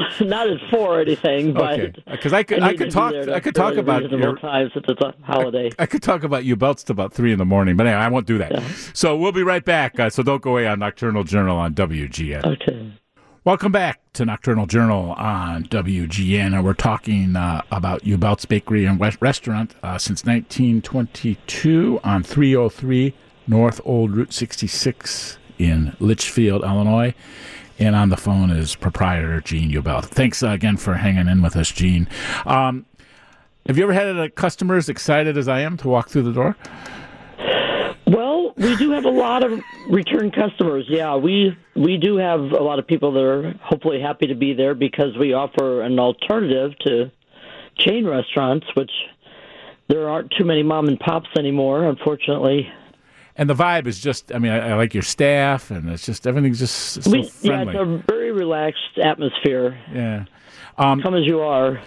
Well, 0.00 0.08
not 0.28 0.48
at 0.48 0.58
four 0.70 0.98
or 0.98 1.00
anything, 1.00 1.52
but 1.52 1.80
Okay. 1.80 2.02
Because 2.10 2.32
I 2.32 2.42
could 2.42 2.62
I 2.62 2.70
need 2.70 2.78
could 2.78 2.90
talk 2.90 3.14
I 3.14 3.40
could 3.40 3.54
talk 3.54 3.76
about 3.76 4.10
your 4.10 4.36
times 4.36 4.72
since 4.72 4.86
it's 4.88 5.00
a 5.00 5.14
holiday. 5.22 5.70
I 5.78 5.86
could 5.86 6.02
talk 6.02 6.22
about 6.22 6.44
Jubelt's 6.44 6.84
to 6.84 6.92
about 6.92 7.12
three 7.12 7.32
in 7.32 7.38
the 7.38 7.44
morning, 7.44 7.76
but 7.76 7.86
anyway, 7.86 8.00
I 8.02 8.08
won't 8.08 8.26
do 8.26 8.38
that. 8.38 8.62
So 8.94 9.16
we'll 9.16 9.32
be 9.32 9.42
right 9.42 9.64
back. 9.64 9.98
Uh, 9.98 10.10
so 10.10 10.22
don't 10.22 10.42
go 10.42 10.52
away 10.52 10.66
on 10.66 10.78
Nocturnal 10.78 11.24
Journal 11.24 11.56
on 11.56 11.74
WGN. 11.74 12.44
Okay. 12.44 12.92
Welcome 13.42 13.72
back 13.72 14.00
to 14.12 14.26
Nocturnal 14.26 14.66
Journal 14.66 15.12
on 15.12 15.64
WGN. 15.64 16.54
And 16.54 16.64
we're 16.64 16.74
talking 16.74 17.36
uh, 17.36 17.62
about 17.70 18.02
Jubelt's 18.02 18.44
Bakery 18.44 18.84
and 18.84 18.98
West 18.98 19.16
Restaurant 19.20 19.74
uh, 19.82 19.96
since 19.96 20.24
1922 20.24 22.00
on 22.04 22.22
303 22.22 23.14
North 23.46 23.80
Old 23.84 24.14
Route 24.14 24.32
66 24.32 25.38
in 25.58 25.96
Litchfield, 26.00 26.62
Illinois. 26.62 27.14
And 27.80 27.96
on 27.96 28.10
the 28.10 28.16
phone 28.18 28.50
is 28.50 28.76
proprietor 28.76 29.40
Jean 29.40 29.72
Jubelt. 29.72 30.04
Thanks 30.04 30.42
uh, 30.42 30.50
again 30.50 30.76
for 30.76 30.94
hanging 30.94 31.28
in 31.28 31.40
with 31.40 31.56
us, 31.56 31.72
Jean. 31.72 32.06
Um, 32.44 32.84
have 33.66 33.78
you 33.78 33.84
ever 33.84 33.94
had 33.94 34.16
a 34.16 34.28
customer 34.28 34.76
as 34.76 34.90
excited 34.90 35.38
as 35.38 35.48
I 35.48 35.60
am 35.60 35.78
to 35.78 35.88
walk 35.88 36.10
through 36.10 36.24
the 36.24 36.32
door? 36.32 36.56
Well, 38.06 38.52
we 38.56 38.76
do 38.76 38.90
have 38.90 39.06
a 39.06 39.10
lot 39.10 39.44
of 39.44 39.60
return 39.88 40.30
customers. 40.30 40.84
Yeah, 40.88 41.16
we 41.16 41.56
we 41.74 41.96
do 41.96 42.16
have 42.16 42.40
a 42.40 42.62
lot 42.62 42.78
of 42.78 42.86
people 42.86 43.12
that 43.12 43.22
are 43.22 43.54
hopefully 43.62 44.00
happy 44.00 44.26
to 44.26 44.34
be 44.34 44.52
there 44.52 44.74
because 44.74 45.16
we 45.16 45.32
offer 45.32 45.80
an 45.80 45.98
alternative 45.98 46.78
to 46.80 47.10
chain 47.78 48.04
restaurants, 48.04 48.66
which 48.74 48.90
there 49.88 50.08
aren't 50.08 50.32
too 50.32 50.44
many 50.44 50.62
mom 50.62 50.88
and 50.88 51.00
pops 51.00 51.30
anymore, 51.38 51.84
unfortunately. 51.84 52.70
And 53.36 53.48
the 53.48 53.54
vibe 53.54 53.86
is 53.86 54.00
just, 54.00 54.34
I 54.34 54.38
mean, 54.38 54.52
I, 54.52 54.70
I 54.70 54.74
like 54.74 54.92
your 54.92 55.02
staff, 55.02 55.70
and 55.70 55.88
it's 55.88 56.04
just, 56.04 56.26
everything's 56.26 56.58
just 56.58 57.02
so 57.02 57.10
we, 57.10 57.30
yeah, 57.42 57.62
it's 57.62 57.78
a 57.78 58.02
very 58.08 58.32
relaxed 58.32 58.98
atmosphere. 59.02 59.78
Yeah. 59.92 60.24
Um, 60.78 61.00
Come 61.00 61.14
as 61.14 61.24
you 61.24 61.40
are. 61.40 61.80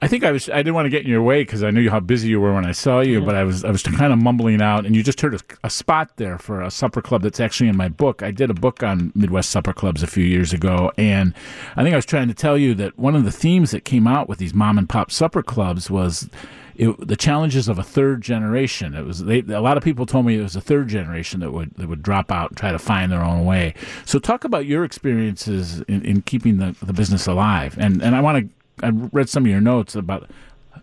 I 0.00 0.06
think 0.06 0.22
I 0.22 0.30
was. 0.30 0.48
I 0.48 0.58
didn't 0.58 0.74
want 0.74 0.86
to 0.86 0.90
get 0.90 1.02
in 1.02 1.10
your 1.10 1.22
way 1.22 1.42
because 1.42 1.64
I 1.64 1.72
knew 1.72 1.90
how 1.90 1.98
busy 1.98 2.28
you 2.28 2.40
were 2.40 2.54
when 2.54 2.64
I 2.64 2.70
saw 2.70 3.00
you. 3.00 3.20
But 3.20 3.34
I 3.34 3.42
was. 3.42 3.64
I 3.64 3.70
was 3.70 3.82
kind 3.82 4.12
of 4.12 4.18
mumbling 4.20 4.62
out, 4.62 4.86
and 4.86 4.94
you 4.94 5.02
just 5.02 5.20
heard 5.20 5.34
a, 5.34 5.40
a 5.64 5.70
spot 5.70 6.16
there 6.16 6.38
for 6.38 6.62
a 6.62 6.70
supper 6.70 7.02
club 7.02 7.22
that's 7.22 7.40
actually 7.40 7.68
in 7.68 7.76
my 7.76 7.88
book. 7.88 8.22
I 8.22 8.30
did 8.30 8.48
a 8.48 8.54
book 8.54 8.84
on 8.84 9.10
Midwest 9.16 9.50
supper 9.50 9.72
clubs 9.72 10.02
a 10.04 10.06
few 10.06 10.24
years 10.24 10.52
ago, 10.52 10.92
and 10.96 11.34
I 11.74 11.82
think 11.82 11.94
I 11.94 11.96
was 11.96 12.06
trying 12.06 12.28
to 12.28 12.34
tell 12.34 12.56
you 12.56 12.74
that 12.74 12.96
one 12.96 13.16
of 13.16 13.24
the 13.24 13.32
themes 13.32 13.72
that 13.72 13.84
came 13.84 14.06
out 14.06 14.28
with 14.28 14.38
these 14.38 14.54
mom 14.54 14.78
and 14.78 14.88
pop 14.88 15.10
supper 15.10 15.42
clubs 15.42 15.90
was. 15.90 16.28
It, 16.76 17.08
the 17.08 17.16
challenges 17.16 17.66
of 17.66 17.80
a 17.80 17.82
third 17.82 18.22
generation. 18.22 18.94
It 18.94 19.04
was 19.04 19.24
they, 19.24 19.40
a 19.40 19.60
lot 19.60 19.76
of 19.76 19.82
people 19.82 20.06
told 20.06 20.26
me 20.26 20.38
it 20.38 20.42
was 20.44 20.54
a 20.54 20.60
third 20.60 20.86
generation 20.86 21.40
that 21.40 21.50
would 21.50 21.74
that 21.74 21.88
would 21.88 22.04
drop 22.04 22.30
out 22.30 22.50
and 22.50 22.56
try 22.56 22.70
to 22.70 22.78
find 22.78 23.10
their 23.10 23.24
own 23.24 23.44
way. 23.44 23.74
So 24.04 24.20
talk 24.20 24.44
about 24.44 24.64
your 24.64 24.84
experiences 24.84 25.80
in, 25.88 26.04
in 26.04 26.22
keeping 26.22 26.58
the, 26.58 26.76
the 26.80 26.92
business 26.92 27.26
alive. 27.26 27.76
And 27.80 28.00
and 28.00 28.14
I 28.14 28.20
want 28.20 28.46
to 28.46 28.57
I 28.82 28.90
read 28.90 29.28
some 29.28 29.44
of 29.44 29.50
your 29.50 29.60
notes 29.60 29.94
about 29.94 30.30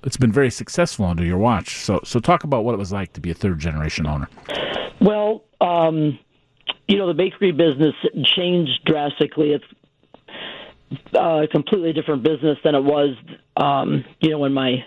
it's 0.03 0.17
been 0.17 0.31
very 0.31 0.51
successful 0.51 1.05
under 1.05 1.23
your 1.23 1.37
watch. 1.37 1.77
So 1.77 1.99
so 2.03 2.19
talk 2.19 2.43
about 2.43 2.63
what 2.63 2.73
it 2.73 2.77
was 2.77 2.91
like 2.91 3.13
to 3.13 3.21
be 3.21 3.31
a 3.31 3.33
third 3.33 3.59
generation 3.59 4.05
owner. 4.05 4.27
Well, 5.01 5.43
um, 5.61 6.19
you 6.87 6.97
know, 6.97 7.07
the 7.07 7.13
bakery 7.13 7.51
business 7.51 7.95
changed 8.35 8.85
drastically. 8.85 9.51
It's 9.53 9.65
uh, 11.15 11.43
a 11.43 11.47
completely 11.47 11.93
different 11.93 12.23
business 12.23 12.57
than 12.63 12.75
it 12.75 12.83
was, 12.83 13.15
um, 13.57 14.05
you 14.19 14.29
know, 14.29 14.39
when 14.39 14.53
my 14.53 14.85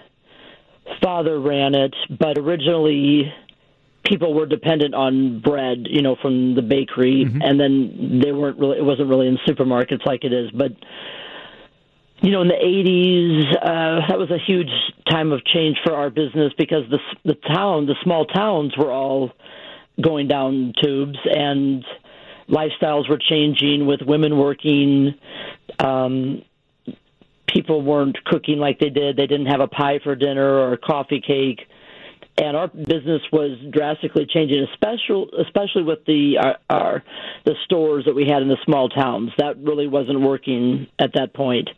father 1.03 1.41
ran 1.41 1.75
it. 1.75 1.95
But 2.19 2.39
originally, 2.39 3.33
people 4.05 4.35
were 4.35 4.47
dependent 4.47 4.95
on 4.95 5.41
bread, 5.41 5.87
you 5.91 6.03
know, 6.03 6.17
from 6.21 6.55
the 6.55 6.63
bakery, 6.63 7.23
and 7.23 7.59
then 7.61 8.21
they 8.23 8.33
weren't 8.33 8.59
really. 8.59 8.79
It 8.79 8.85
wasn't 8.85 9.09
really 9.09 9.27
in 9.27 9.39
supermarkets 9.47 10.07
like 10.07 10.25
it 10.25 10.33
is, 10.33 10.51
but 10.53 10.73
you 12.21 12.33
know, 12.33 12.43
in 12.43 12.49
the 12.49 12.55
80s, 12.55 13.57
uh, 13.57 14.09
that 14.09 14.19
was 14.19 14.31
a 14.31 14.39
huge 14.39 14.71
time 15.09 15.31
of 15.33 15.45
change 15.45 15.77
for 15.85 15.95
our 15.95 16.11
business 16.11 16.53
because 16.59 16.83
the 16.91 16.99
the 17.25 17.35
town, 17.35 17.87
the 17.87 17.95
small 18.03 18.27
towns, 18.27 18.77
were 18.77 18.91
all 18.91 19.31
going 20.01 20.27
down 20.27 20.73
tubes, 20.83 21.19
and 21.25 21.85
lifestyles 22.49 23.09
were 23.09 23.19
changing 23.19 23.87
with 23.87 24.01
women 24.03 24.37
working. 24.37 25.15
Um, 25.79 26.43
people 27.47 27.83
weren't 27.83 28.17
cooking 28.25 28.59
like 28.59 28.81
they 28.81 28.91
did. 28.91 29.17
They 29.17 29.27
didn't 29.27 29.47
have 29.47 29.61
a 29.61 29.69
pie 29.69 30.01
for 30.03 30.15
dinner 30.17 30.45
or 30.45 30.73
a 30.73 30.79
coffee 30.79 31.23
cake. 31.25 31.61
And 32.37 32.57
our 32.57 32.69
business 32.69 33.23
was 33.33 33.59
drastically 33.73 34.27
changing, 34.33 34.65
especially 34.73 35.27
especially 35.45 35.83
with 35.83 36.05
the 36.05 36.39
our, 36.39 36.57
our 36.69 37.05
the 37.45 37.55
stores 37.65 38.05
that 38.07 38.15
we 38.15 38.27
had 38.29 38.43
in 38.43 38.49
the 38.49 38.59
small 38.65 38.89
towns. 38.89 39.31
That 39.39 39.57
really 39.59 39.87
wasn't 39.87 40.21
working 40.21 40.89
at 40.99 41.15
that 41.15 41.33
point 41.33 41.69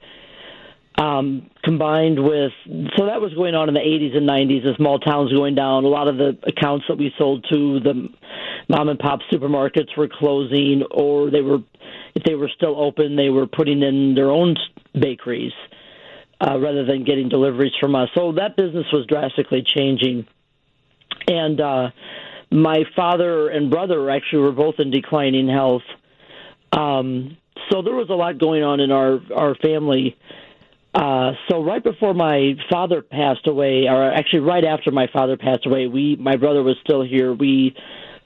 um, 0.96 1.50
combined 1.62 2.22
with 2.22 2.52
so 2.96 3.06
that 3.06 3.20
was 3.20 3.32
going 3.34 3.54
on 3.54 3.68
in 3.68 3.74
the 3.74 3.80
80s 3.80 4.16
and 4.16 4.28
90s. 4.28 4.64
The 4.64 4.74
small 4.76 4.98
towns 4.98 5.32
going 5.32 5.54
down. 5.54 5.84
A 5.84 5.88
lot 5.88 6.08
of 6.08 6.16
the 6.16 6.38
accounts 6.46 6.86
that 6.88 6.98
we 6.98 7.12
sold 7.16 7.46
to 7.50 7.80
the 7.80 8.08
mom 8.68 8.88
and 8.88 8.98
pop 8.98 9.20
supermarkets 9.32 9.96
were 9.96 10.08
closing, 10.08 10.82
or 10.90 11.30
they 11.30 11.40
were, 11.40 11.58
if 12.14 12.22
they 12.24 12.34
were 12.34 12.50
still 12.54 12.80
open, 12.80 13.16
they 13.16 13.30
were 13.30 13.46
putting 13.46 13.82
in 13.82 14.14
their 14.14 14.30
own 14.30 14.56
bakeries 14.92 15.52
uh, 16.40 16.58
rather 16.58 16.84
than 16.84 17.04
getting 17.04 17.28
deliveries 17.28 17.72
from 17.80 17.94
us. 17.94 18.08
So 18.14 18.32
that 18.32 18.56
business 18.56 18.86
was 18.92 19.06
drastically 19.06 19.62
changing, 19.62 20.26
and 21.28 21.60
uh, 21.60 21.90
my 22.50 22.84
father 22.96 23.48
and 23.48 23.70
brother 23.70 24.10
actually 24.10 24.42
were 24.42 24.52
both 24.52 24.76
in 24.78 24.90
declining 24.90 25.48
health. 25.48 25.82
Um, 26.72 27.36
so 27.70 27.82
there 27.82 27.94
was 27.94 28.08
a 28.10 28.14
lot 28.14 28.38
going 28.38 28.62
on 28.62 28.80
in 28.80 28.90
our 28.90 29.20
our 29.34 29.54
family. 29.56 30.16
Uh, 30.92 31.32
so 31.48 31.62
right 31.62 31.82
before 31.82 32.14
my 32.14 32.54
father 32.70 33.00
passed 33.00 33.46
away, 33.46 33.86
or 33.88 34.12
actually 34.12 34.40
right 34.40 34.64
after 34.64 34.90
my 34.90 35.06
father 35.12 35.36
passed 35.36 35.64
away, 35.66 35.86
we 35.86 36.16
my 36.16 36.36
brother 36.36 36.62
was 36.62 36.76
still 36.82 37.02
here. 37.02 37.32
We 37.32 37.76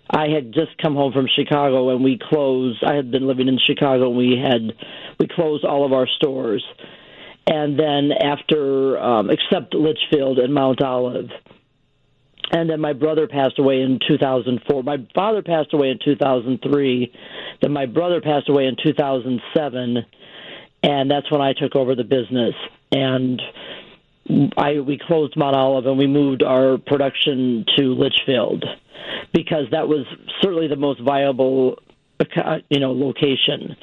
I 0.09 0.28
had 0.28 0.52
just 0.52 0.76
come 0.83 0.94
home 0.94 1.12
from 1.12 1.26
Chicago 1.35 1.90
and 1.90 2.02
we 2.02 2.18
closed. 2.18 2.83
I 2.83 2.94
had 2.94 3.11
been 3.11 3.26
living 3.26 3.49
in 3.49 3.59
Chicago. 3.59 4.09
and 4.09 4.16
We 4.16 4.38
had 4.42 4.73
we 5.18 5.28
closed 5.28 5.64
all 5.64 5.85
of 5.85 5.92
our 5.92 6.06
stores, 6.16 6.64
and 7.47 7.78
then 7.78 8.12
after 8.12 8.99
um, 8.99 9.30
except 9.30 9.75
Litchfield 9.75 10.38
and 10.38 10.54
Mount 10.54 10.80
Olive, 10.83 11.28
and 12.50 12.71
then 12.71 12.80
my 12.80 12.94
brother 12.94 13.26
passed 13.26 13.59
away 13.59 13.83
in 13.83 13.99
2004. 14.09 14.83
My 14.83 15.06
father 15.14 15.42
passed 15.42 15.75
away 15.75 15.90
in 15.90 15.99
2003. 16.02 17.12
Then 17.61 17.73
my 17.73 17.85
brother 17.85 18.23
passed 18.23 18.49
away 18.49 18.66
in 18.66 18.76
2007 18.83 19.99
and 20.84 21.10
that's 21.10 21.30
when 21.30 21.40
I 21.40 21.54
took 21.54 21.74
over 21.74 21.94
the 21.94 22.04
business. 22.04 22.54
And 22.92 23.40
I 24.56 24.80
we 24.80 24.98
closed 24.98 25.36
Mount 25.36 25.56
Olive 25.56 25.86
and 25.86 25.98
we 25.98 26.06
moved 26.06 26.42
our 26.42 26.78
production 26.78 27.64
to 27.76 27.94
Litchfield 27.94 28.64
because 29.32 29.64
that 29.70 29.88
was 29.88 30.06
certainly 30.42 30.68
the 30.68 30.76
most 30.76 31.00
viable, 31.00 31.78
you 32.68 32.80
know, 32.80 32.92
location, 32.92 33.76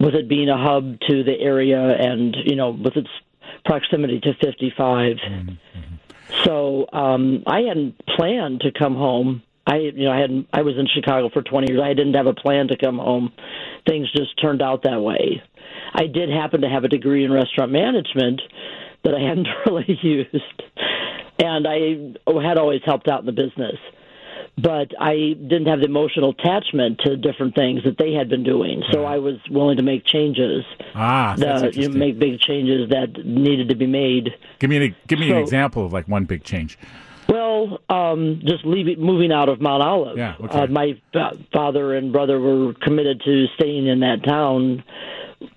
with 0.00 0.14
it 0.14 0.28
being 0.28 0.48
a 0.48 0.56
hub 0.56 0.98
to 1.08 1.22
the 1.22 1.38
area 1.38 1.80
and 1.80 2.34
you 2.44 2.56
know 2.56 2.70
with 2.70 2.96
its 2.96 3.10
proximity 3.64 4.20
to 4.20 4.32
55. 4.34 5.16
So 6.44 6.86
um, 6.92 7.42
I 7.46 7.60
hadn't 7.60 7.94
planned 8.16 8.60
to 8.62 8.72
come 8.72 8.94
home. 8.94 9.42
I 9.66 9.76
you 9.76 10.04
know 10.04 10.12
I 10.12 10.18
hadn't 10.18 10.48
I 10.52 10.62
was 10.62 10.78
in 10.78 10.86
Chicago 10.86 11.28
for 11.28 11.42
20 11.42 11.72
years. 11.72 11.82
I 11.82 11.92
didn't 11.92 12.14
have 12.14 12.26
a 12.26 12.34
plan 12.34 12.68
to 12.68 12.76
come 12.78 12.98
home. 12.98 13.32
Things 13.86 14.10
just 14.12 14.40
turned 14.40 14.62
out 14.62 14.84
that 14.84 15.02
way. 15.02 15.42
I 15.98 16.06
did 16.06 16.30
happen 16.30 16.60
to 16.60 16.68
have 16.68 16.84
a 16.84 16.88
degree 16.88 17.24
in 17.24 17.32
restaurant 17.32 17.72
management 17.72 18.40
that 19.04 19.14
I 19.14 19.20
hadn't 19.20 19.48
really 19.66 19.98
used, 20.00 20.62
and 21.40 21.66
I 21.66 22.40
had 22.46 22.56
always 22.56 22.82
helped 22.84 23.08
out 23.08 23.20
in 23.20 23.26
the 23.26 23.32
business. 23.32 23.76
But 24.56 24.92
I 25.00 25.34
didn't 25.34 25.66
have 25.66 25.80
the 25.80 25.86
emotional 25.86 26.30
attachment 26.30 27.00
to 27.04 27.16
different 27.16 27.54
things 27.54 27.82
that 27.84 27.96
they 27.96 28.12
had 28.12 28.28
been 28.28 28.42
doing, 28.42 28.82
so 28.90 29.04
I 29.04 29.18
was 29.18 29.36
willing 29.50 29.76
to 29.76 29.84
make 29.84 30.04
changes. 30.04 30.64
Ah, 30.94 31.34
that's 31.38 31.76
the, 31.76 31.80
you 31.80 31.88
know, 31.88 31.96
make 31.96 32.18
big 32.18 32.40
changes 32.40 32.88
that 32.90 33.24
needed 33.24 33.68
to 33.68 33.76
be 33.76 33.86
made. 33.86 34.30
give 34.58 34.70
me 34.70 34.76
an, 34.84 34.96
give 35.06 35.18
me 35.20 35.30
an 35.30 35.38
example 35.38 35.84
of 35.86 35.92
like 35.92 36.08
one 36.08 36.24
big 36.24 36.42
change. 36.42 36.76
Well, 37.28 37.80
um, 37.90 38.40
just 38.44 38.64
leaving, 38.64 39.00
moving 39.00 39.32
out 39.32 39.48
of 39.48 39.60
Mount 39.60 39.82
Olive. 39.82 40.16
Yeah, 40.16 40.34
okay. 40.40 40.60
Uh, 40.60 40.66
my 40.68 40.98
fa- 41.12 41.36
father 41.52 41.94
and 41.94 42.10
brother 42.12 42.40
were 42.40 42.72
committed 42.74 43.20
to 43.26 43.46
staying 43.54 43.86
in 43.86 44.00
that 44.00 44.24
town, 44.24 44.82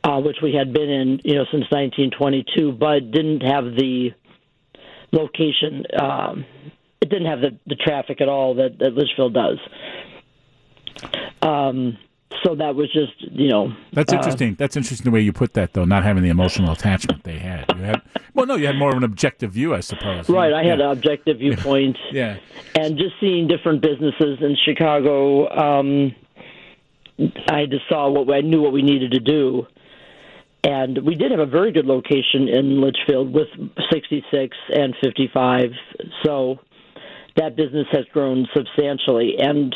uh, 0.03 0.19
which 0.19 0.37
we 0.41 0.53
had 0.53 0.73
been 0.73 0.89
in, 0.89 1.21
you 1.23 1.35
know, 1.35 1.45
since 1.51 1.65
1922, 1.71 2.71
but 2.73 3.11
didn't 3.11 3.41
have 3.41 3.65
the 3.65 4.11
location. 5.11 5.83
Um, 5.99 6.45
it 7.01 7.09
didn't 7.09 7.27
have 7.27 7.41
the, 7.41 7.57
the 7.65 7.75
traffic 7.75 8.21
at 8.21 8.29
all 8.29 8.55
that, 8.55 8.79
that 8.79 8.93
Litchfield 8.93 9.33
does. 9.33 9.57
Um, 11.41 11.97
so 12.43 12.55
that 12.55 12.75
was 12.75 12.91
just, 12.93 13.13
you 13.33 13.49
know, 13.49 13.73
That's 13.91 14.13
uh, 14.13 14.17
interesting. 14.17 14.55
That's 14.55 14.75
interesting 14.75 15.05
the 15.05 15.11
way 15.11 15.21
you 15.21 15.33
put 15.33 15.53
that, 15.53 15.73
though. 15.73 15.85
Not 15.85 16.03
having 16.03 16.23
the 16.23 16.29
emotional 16.29 16.71
attachment 16.71 17.23
they 17.23 17.37
had. 17.37 17.65
You 17.75 17.83
had 17.83 18.01
well, 18.33 18.45
no, 18.45 18.55
you 18.55 18.67
had 18.67 18.77
more 18.77 18.89
of 18.89 18.97
an 18.97 19.03
objective 19.03 19.51
view, 19.51 19.75
I 19.75 19.81
suppose. 19.81 20.29
right. 20.29 20.53
I 20.53 20.63
had 20.63 20.79
yeah. 20.79 20.85
an 20.85 20.91
objective 20.91 21.39
viewpoint. 21.39 21.97
yeah. 22.11 22.37
and 22.75 22.97
just 22.97 23.15
seeing 23.19 23.47
different 23.47 23.81
businesses 23.81 24.39
in 24.41 24.55
Chicago, 24.63 25.49
um, 25.49 26.15
I 27.49 27.65
just 27.65 27.87
saw 27.89 28.09
what 28.09 28.33
I 28.33 28.41
knew 28.41 28.61
what 28.61 28.73
we 28.73 28.81
needed 28.81 29.11
to 29.11 29.19
do, 29.19 29.67
and 30.63 30.97
we 31.05 31.15
did 31.15 31.31
have 31.31 31.39
a 31.39 31.45
very 31.45 31.71
good 31.71 31.85
location 31.85 32.47
in 32.47 32.81
Litchfield 32.81 33.33
with 33.33 33.47
66 33.91 34.57
and 34.73 34.95
55. 35.03 35.71
So 36.23 36.59
that 37.35 37.55
business 37.55 37.87
has 37.91 38.05
grown 38.13 38.47
substantially, 38.53 39.35
and 39.39 39.75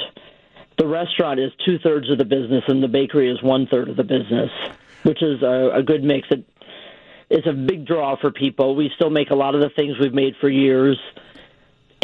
the 0.78 0.88
restaurant 0.88 1.40
is 1.40 1.52
two 1.66 1.80
thirds 1.80 2.10
of 2.12 2.18
the 2.18 2.25
business, 2.25 2.64
and 2.68 2.84
the 2.84 2.88
bakery 2.88 3.32
is 3.32 3.42
one 3.42 3.68
third 3.68 3.90
of 3.90 3.98
the 3.98 4.04
business, 4.04 4.52
which 5.04 5.22
is 5.22 5.42
a, 5.42 5.72
a 5.75 5.84
good 5.84 6.04
mix. 6.04 6.28
It, 6.32 6.46
it's 7.30 7.48
a 7.48 7.54
big 7.54 7.86
draw 7.86 8.16
for 8.20 8.32
people. 8.32 8.75
We 8.75 8.92
still 8.96 9.10
make 9.10 9.32
a 9.32 9.36
lot 9.36 9.56
of 9.56 9.62
the 9.62 9.70
things 9.70 9.98
we've 10.00 10.14
made 10.14 10.36
for 10.40 10.50
years 10.50 11.00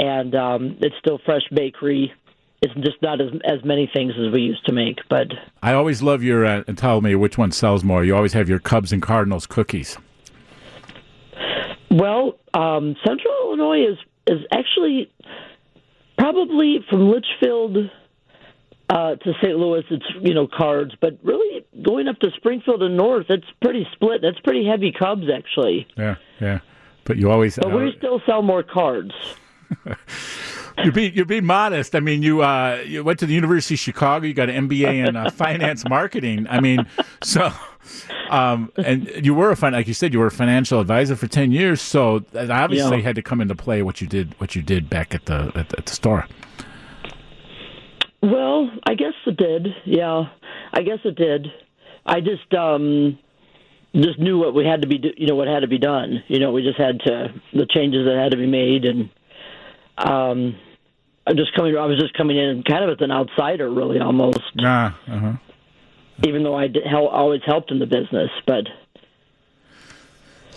and 0.02 0.34
um, 0.36 0.78
it's 0.82 0.96
still 1.00 1.20
fresh 1.24 1.44
bakery. 1.54 2.14
It's 2.62 2.74
just 2.76 3.02
not 3.02 3.20
as 3.20 3.30
as 3.44 3.64
many 3.66 3.90
things 3.92 4.14
as 4.20 4.32
we 4.32 4.42
used 4.42 4.66
to 4.68 4.72
make, 4.72 5.00
but 5.10 5.28
I 5.64 5.74
always 5.74 6.02
love 6.02 6.22
your 6.22 6.46
uh, 6.46 6.64
and 6.68 6.78
tell 6.78 7.02
me 7.02 7.16
which 7.16 7.38
one 7.38 7.52
sells 7.52 7.84
more. 7.84 8.04
You 8.04 8.16
always 8.16 8.34
have 8.34 8.48
your 8.48 8.60
Cubs 8.60 8.94
and 8.94 9.02
Cardinals 9.02 9.48
cookies. 9.48 9.98
well, 11.90 12.38
um, 12.54 12.96
Central 13.06 13.34
Illinois 13.46 13.92
is 13.92 13.98
is 14.28 14.46
actually 14.52 15.12
probably 16.18 16.86
from 16.88 17.10
Litchfield 17.10 17.90
uh, 18.92 19.16
to 19.16 19.34
St. 19.42 19.58
Louis, 19.58 19.84
it's 19.90 20.06
you 20.22 20.34
know 20.34 20.48
cards, 20.48 20.94
but 21.00 21.18
really 21.24 21.66
going 21.82 22.08
up 22.10 22.20
to 22.20 22.30
Springfield 22.36 22.84
and 22.84 22.98
North, 22.98 23.28
it's 23.30 23.48
pretty 23.62 23.88
split. 23.94 24.22
That's 24.22 24.40
pretty 24.42 24.66
heavy 24.66 24.92
Cubs 24.92 25.28
actually. 25.34 25.88
Yeah, 25.98 26.16
yeah. 26.42 26.60
But 27.06 27.18
you 27.18 27.32
always. 27.32 27.56
But 27.56 27.72
uh, 27.72 27.78
we 27.78 27.94
still 27.98 28.22
sell 28.26 28.42
more 28.42 28.64
cards. 28.64 29.14
You're 30.84 30.94
being 30.94 31.14
you're 31.14 31.26
being 31.26 31.46
modest. 31.46 31.94
I 31.96 32.00
mean, 32.00 32.24
you 32.24 32.42
uh, 32.42 32.82
you 32.88 33.04
went 33.04 33.20
to 33.20 33.26
the 33.26 33.34
University 33.34 33.76
of 33.76 33.80
Chicago. 33.80 34.26
You 34.26 34.34
got 34.34 34.50
an 34.50 34.68
MBA 34.70 35.08
in 35.08 35.16
uh, 35.16 35.30
finance 35.30 35.88
marketing. 35.88 36.48
I 36.50 36.60
mean, 36.62 36.88
so 37.22 37.52
um, 38.30 38.72
and 38.78 39.10
you 39.24 39.34
were 39.34 39.52
a 39.52 39.56
fin- 39.56 39.74
like 39.74 39.88
you 39.88 39.94
said 39.94 40.14
you 40.14 40.20
were 40.20 40.28
a 40.28 40.32
financial 40.32 40.80
advisor 40.80 41.16
for 41.16 41.28
ten 41.28 41.52
years. 41.52 41.82
So 41.82 42.20
that 42.32 42.50
obviously 42.50 42.98
Yeah. 42.98 43.04
had 43.04 43.16
to 43.16 43.22
come 43.22 43.42
into 43.42 43.54
play 43.54 43.82
what 43.84 44.02
you 44.02 44.08
did 44.08 44.34
what 44.40 44.56
you 44.56 44.62
did 44.64 44.90
back 44.90 45.14
at 45.14 45.26
the 45.26 45.52
at 45.56 45.70
the, 45.70 45.78
at 45.80 45.86
the 45.88 45.94
store. 45.94 46.26
Well, 48.24 48.70
I 48.86 48.94
guess 48.94 49.14
it 49.26 49.38
did. 49.38 49.68
Yeah, 49.86 50.26
I 50.74 50.82
guess 50.84 51.00
it 51.04 51.16
did. 51.16 51.48
I 52.06 52.20
just 52.22 52.52
um 52.54 53.18
just 53.96 54.20
knew 54.20 54.38
what 54.40 54.54
we 54.56 54.66
had 54.66 54.82
to 54.84 54.88
be, 54.88 54.98
do- 54.98 55.14
you 55.18 55.28
know, 55.28 55.36
what 55.36 55.48
had 55.50 55.60
to 55.60 55.68
be 55.68 55.78
done. 55.78 56.24
You 56.30 56.40
know, 56.40 56.52
we 56.54 56.64
just 56.64 56.80
had 56.80 57.00
to 57.02 57.34
the 57.54 57.66
changes 57.70 58.06
that 58.06 58.16
had 58.16 58.32
to 58.32 58.38
be 58.38 58.48
made, 58.48 58.86
and 58.86 59.10
um, 59.98 60.56
I'm 61.28 61.36
just 61.38 61.54
coming. 61.56 61.78
I 61.78 61.86
was 61.86 62.00
just 62.00 62.14
coming 62.16 62.38
in 62.38 62.64
kind 62.64 62.84
of 62.84 62.90
as 62.92 62.98
an 63.02 63.12
outsider, 63.12 63.70
really, 63.70 64.00
almost. 64.00 64.40
Ah, 64.60 64.98
uh-huh. 65.08 65.34
Even 66.24 66.44
though 66.44 66.56
I 66.56 66.68
did, 66.68 66.86
hel- 66.86 67.08
always 67.08 67.42
helped 67.46 67.72
in 67.72 67.80
the 67.80 67.86
business, 67.86 68.30
but 68.46 68.68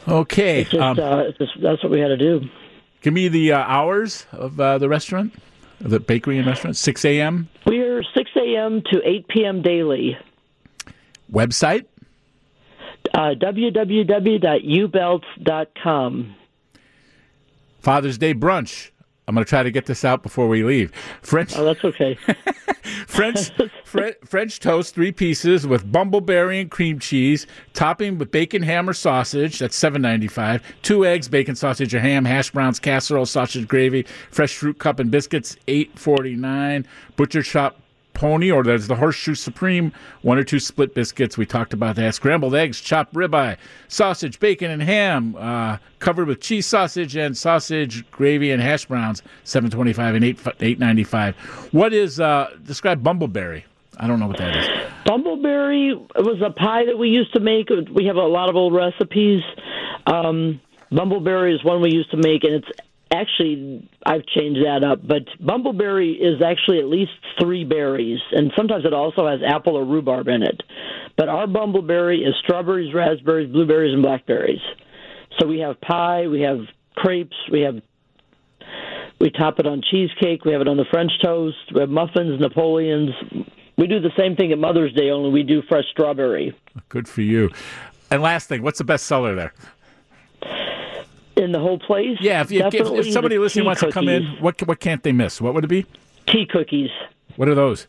Okay. 0.07 0.61
it's 0.62 0.71
just, 0.71 0.83
Um, 0.83 0.99
uh, 0.99 1.19
it's 1.29 1.38
just 1.38 1.53
that's 1.62 1.83
what 1.83 1.91
we 1.93 2.00
had 2.00 2.09
to 2.09 2.17
do. 2.17 2.43
give 3.03 3.14
me 3.14 3.29
the 3.29 3.53
uh, 3.53 3.59
hours 3.59 4.26
of 4.33 4.59
uh, 4.61 4.79
the 4.79 4.88
restaurant, 4.88 5.33
the 5.81 6.00
bakery 6.00 6.38
and 6.38 6.47
restaurant. 6.47 6.76
Six 6.76 7.05
a.m. 7.05 7.49
We're 7.67 8.03
6 8.14 8.31
a.m. 8.37 8.83
to 8.93 9.00
8 9.09 9.29
p.m. 9.29 9.62
daily. 9.62 10.19
website. 11.33 11.87
Uh, 13.14 13.35
www.jubelts.com. 13.41 16.35
Father's 17.81 18.19
Day 18.19 18.35
brunch. 18.35 18.91
I'm 19.26 19.35
going 19.35 19.45
to 19.45 19.49
try 19.49 19.62
to 19.62 19.71
get 19.71 19.87
this 19.87 20.04
out 20.04 20.23
before 20.23 20.49
we 20.49 20.62
leave. 20.64 20.93
French 21.23 21.57
Oh, 21.57 21.64
that's 21.64 21.83
okay. 21.85 22.14
French 23.07 23.50
Fre- 23.85 24.09
French 24.25 24.61
toast, 24.61 24.95
three 24.95 25.12
pieces 25.12 25.66
with 25.66 25.90
bumbleberry 25.90 26.61
and 26.61 26.71
cream 26.71 26.99
cheese, 26.99 27.47
topping 27.73 28.19
with 28.19 28.31
bacon 28.31 28.62
ham 28.62 28.88
or 28.88 28.93
sausage. 28.93 29.59
That's 29.59 29.76
seven 29.76 30.02
ninety 30.02 30.28
five. 30.28 30.62
Two 30.83 31.07
eggs, 31.07 31.28
bacon, 31.28 31.54
sausage, 31.54 31.95
or 31.95 32.00
ham, 32.00 32.25
hash 32.25 32.50
browns, 32.50 32.78
casserole, 32.78 33.25
sausage 33.26 33.66
gravy, 33.66 34.04
fresh 34.31 34.54
fruit 34.54 34.78
cup 34.78 34.99
and 35.00 35.11
biscuits. 35.11 35.57
Eight 35.69 35.99
forty 35.99 36.37
nine. 36.37 36.87
Butcher 37.16 37.43
shop 37.43 37.81
pony, 38.14 38.50
or 38.50 38.62
there's 38.62 38.87
the 38.87 38.97
horseshoe 38.97 39.35
supreme. 39.35 39.92
One 40.23 40.38
or 40.38 40.44
two 40.44 40.59
split 40.59 40.94
biscuits. 40.94 41.37
We 41.37 41.44
talked 41.47 41.73
about 41.73 41.97
that. 41.97 42.14
Scrambled 42.14 42.54
eggs, 42.54 42.80
chopped 42.80 43.12
ribeye, 43.12 43.56
sausage, 43.88 44.40
bacon, 44.40 44.71
and 44.71 44.83
ham, 44.83 45.37
uh, 45.37 45.76
covered 45.99 46.28
with 46.28 46.40
cheese 46.40 46.66
sausage 46.66 47.16
and 47.16 47.37
sausage 47.37 48.09
gravy 48.11 48.50
and 48.50 48.62
hash 48.62 48.87
browns. 48.87 49.23
Seven 49.44 49.71
twenty 49.71 49.92
five 49.92 50.14
and 50.14 50.25
eight 50.25 50.38
eight 50.61 50.78
ninety 50.78 51.04
five. 51.04 51.37
What 51.73 51.92
is 51.92 52.21
uh, 52.21 52.50
describe 52.64 53.02
bumbleberry? 53.02 53.64
I 53.99 54.06
don't 54.06 54.18
know 54.18 54.26
what 54.26 54.38
that 54.38 54.56
is. 54.56 54.66
Bumbleberry 55.06 55.94
was 56.16 56.42
a 56.44 56.50
pie 56.50 56.87
that 56.87 56.99
we 56.99 57.09
used 57.09 57.33
to 57.35 57.40
make. 57.40 57.68
We 57.92 58.06
have 58.06 58.16
a 58.16 58.23
lot 58.23 58.49
of 58.49 58.56
old 58.56 58.75
recipes. 58.75 59.42
Um, 60.06 60.61
Bumbleberry 60.90 61.54
is 61.54 61.64
one 61.64 61.80
we 61.80 61.90
used 61.90 62.11
to 62.11 62.16
make, 62.16 62.44
and 62.44 62.54
it's 62.54 62.68
actually 63.14 63.88
I've 64.04 64.26
changed 64.26 64.61
that 64.64 64.85
up. 64.85 65.06
But 65.06 65.23
Bumbleberry 65.40 66.14
is 66.21 66.42
actually 66.42 66.78
at 66.78 66.87
least 66.87 67.12
three 67.40 67.64
berries, 67.64 68.21
and 68.33 68.52
sometimes 68.56 68.84
it 68.84 68.93
also 68.93 69.26
has 69.28 69.41
apple 69.47 69.76
or 69.76 69.84
rhubarb 69.84 70.28
in 70.28 70.43
it. 70.43 70.62
But 71.17 71.28
our 71.28 71.47
Bumbleberry 71.47 72.26
is 72.26 72.34
strawberries, 72.43 72.93
raspberries, 72.95 73.50
blueberries, 73.50 73.95
and 73.95 74.02
blackberries. 74.02 74.60
So 75.39 75.47
we 75.47 75.60
have 75.60 75.80
pie, 75.80 76.26
we 76.26 76.43
have 76.43 76.60
crepes, 76.95 77.36
we 77.50 77.60
have 77.62 77.80
we 79.21 79.30
top 79.30 79.58
it 79.58 79.67
on 79.67 79.82
cheesecake, 79.91 80.45
we 80.45 80.52
have 80.52 80.60
it 80.60 80.69
on 80.69 80.76
the 80.76 80.84
French 80.91 81.12
toast, 81.23 81.56
we 81.73 81.80
have 81.80 81.89
muffins, 81.89 82.41
Napoleons. 82.41 83.10
We 83.76 83.86
do 83.86 84.00
the 84.00 84.10
same 84.19 84.36
thing 84.36 84.52
at 84.52 84.58
Mother's 84.58 84.93
Day, 84.93 85.10
only 85.10 85.30
we 85.30 85.43
do 85.43 85.62
fresh 85.69 85.84
strawberry. 85.91 86.56
Good 86.89 87.08
for 87.08 87.23
you. 87.23 87.50
And 88.10 88.23
last 88.23 88.49
thing, 88.49 88.62
what's 88.62 88.78
the 88.78 88.84
best 88.84 89.06
seller 89.06 89.34
there? 89.34 89.54
In 91.36 91.50
the 91.52 91.58
whole 91.58 91.78
place? 91.78 92.16
Yeah, 92.20 92.42
if, 92.42 92.52
if, 92.52 92.75
if, 92.75 92.86
if 92.92 93.12
somebody 93.12 93.38
listening 93.38 93.64
wants 93.64 93.80
to 93.80 93.90
come 93.90 94.08
in, 94.08 94.25
what 94.40 94.60
what 94.66 94.78
can't 94.78 95.02
they 95.02 95.12
miss? 95.12 95.40
What 95.40 95.54
would 95.54 95.64
it 95.64 95.68
be? 95.68 95.84
Tea 96.26 96.47
cookies. 96.47 96.90
What 97.36 97.49
are 97.49 97.54
those? 97.54 97.88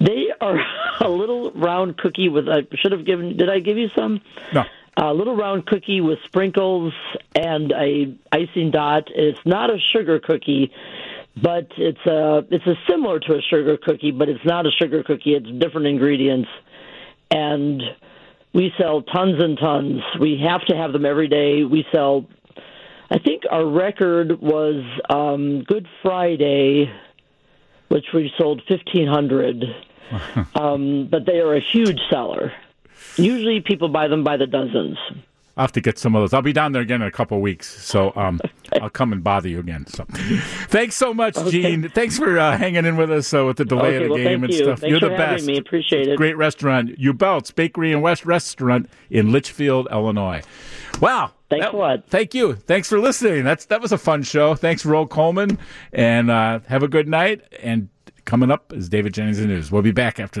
They 0.00 0.26
are 0.40 0.58
a 1.00 1.08
little 1.08 1.52
round 1.52 1.98
cookie 1.98 2.28
with. 2.28 2.48
I 2.48 2.66
should 2.74 2.92
have 2.92 3.06
given. 3.06 3.36
Did 3.36 3.48
I 3.48 3.60
give 3.60 3.78
you 3.78 3.88
some? 3.96 4.20
No. 4.52 4.64
A 4.96 5.14
little 5.14 5.36
round 5.36 5.66
cookie 5.66 6.00
with 6.00 6.18
sprinkles 6.24 6.92
and 7.34 7.72
a 7.72 8.14
icing 8.30 8.70
dot. 8.70 9.04
It's 9.14 9.38
not 9.46 9.70
a 9.70 9.78
sugar 9.92 10.18
cookie, 10.18 10.70
but 11.40 11.68
it's 11.78 12.04
a 12.06 12.44
it's 12.50 12.66
a 12.66 12.74
similar 12.88 13.18
to 13.20 13.36
a 13.36 13.40
sugar 13.40 13.78
cookie, 13.78 14.10
but 14.10 14.28
it's 14.28 14.44
not 14.44 14.66
a 14.66 14.70
sugar 14.70 15.02
cookie. 15.02 15.34
It's 15.34 15.50
different 15.58 15.86
ingredients, 15.86 16.48
and 17.30 17.82
we 18.52 18.72
sell 18.78 19.02
tons 19.02 19.42
and 19.42 19.58
tons. 19.58 20.02
We 20.20 20.42
have 20.44 20.64
to 20.66 20.76
have 20.76 20.92
them 20.92 21.06
every 21.06 21.28
day. 21.28 21.64
We 21.64 21.86
sell. 21.92 22.26
I 23.10 23.18
think 23.18 23.42
our 23.50 23.66
record 23.66 24.40
was 24.40 24.82
um, 25.10 25.62
Good 25.64 25.86
Friday, 26.02 26.90
which 27.88 28.06
we 28.14 28.32
sold 28.38 28.62
fifteen 28.68 29.06
hundred. 29.06 29.64
um, 30.54 31.08
but 31.10 31.24
they 31.24 31.38
are 31.40 31.54
a 31.54 31.60
huge 31.60 32.00
seller. 32.10 32.52
Usually, 33.16 33.60
people 33.60 33.88
buy 33.88 34.08
them 34.08 34.24
by 34.24 34.36
the 34.36 34.46
dozens. 34.46 34.98
I'll 35.56 35.64
have 35.64 35.72
to 35.72 35.80
get 35.82 35.98
some 35.98 36.14
of 36.14 36.22
those. 36.22 36.32
I'll 36.32 36.40
be 36.42 36.52
down 36.54 36.72
there 36.72 36.80
again 36.82 37.02
in 37.02 37.08
a 37.08 37.10
couple 37.12 37.40
weeks, 37.40 37.68
so 37.84 38.12
um, 38.16 38.40
I'll 38.80 38.88
come 38.90 39.12
and 39.12 39.22
bother 39.22 39.48
you 39.48 39.58
again. 39.60 39.86
So, 39.86 40.04
thanks 40.68 40.96
so 40.96 41.12
much, 41.12 41.34
Jean. 41.50 41.90
Thanks 41.90 42.16
for 42.16 42.38
uh, 42.38 42.56
hanging 42.56 42.86
in 42.86 42.96
with 42.96 43.10
us 43.10 43.32
uh, 43.34 43.44
with 43.44 43.58
the 43.58 43.64
delay 43.66 43.96
Okay, 43.96 43.96
of 43.96 44.02
the 44.04 44.08
well, 44.10 44.18
game 44.24 44.44
and 44.44 44.52
you. 44.52 44.58
stuff. 44.64 44.80
Thanks 44.80 44.90
You're 44.98 45.10
the 45.10 45.16
best. 45.16 45.44
me. 45.46 45.58
Appreciate 45.58 46.08
it. 46.08 46.16
Great 46.16 46.36
restaurant, 46.38 46.98
Jubelt's 46.98 47.50
Bakery 47.50 47.92
and 47.92 48.00
West 48.02 48.24
Restaurant 48.24 48.88
in 49.10 49.30
Litchfield, 49.30 49.88
Illinois. 49.90 50.42
Wow. 51.00 51.32
Thanks 51.50 51.66
That- 51.66 51.74
a 51.74 51.76
lot. 51.76 52.04
Thank 52.08 52.32
you. 52.34 52.54
Thanks 52.54 52.88
for 52.88 52.98
listening. 52.98 53.44
That's 53.44 53.66
that 53.66 53.82
was 53.82 53.92
a 53.92 53.98
fun 53.98 54.22
show. 54.22 54.54
Thanks, 54.54 54.86
Roll 54.86 55.06
Coleman, 55.06 55.58
and 55.92 56.30
uh, 56.30 56.60
have 56.68 56.82
a 56.82 56.88
good 56.88 57.08
night. 57.08 57.42
And 57.62 57.90
coming 58.24 58.50
up 58.50 58.72
is 58.72 58.88
David 58.88 59.12
Jennings 59.12 59.38
and 59.38 59.48
News. 59.48 59.70
We'll 59.70 59.82
be 59.82 59.90
back 59.92 60.18
after 60.18 60.40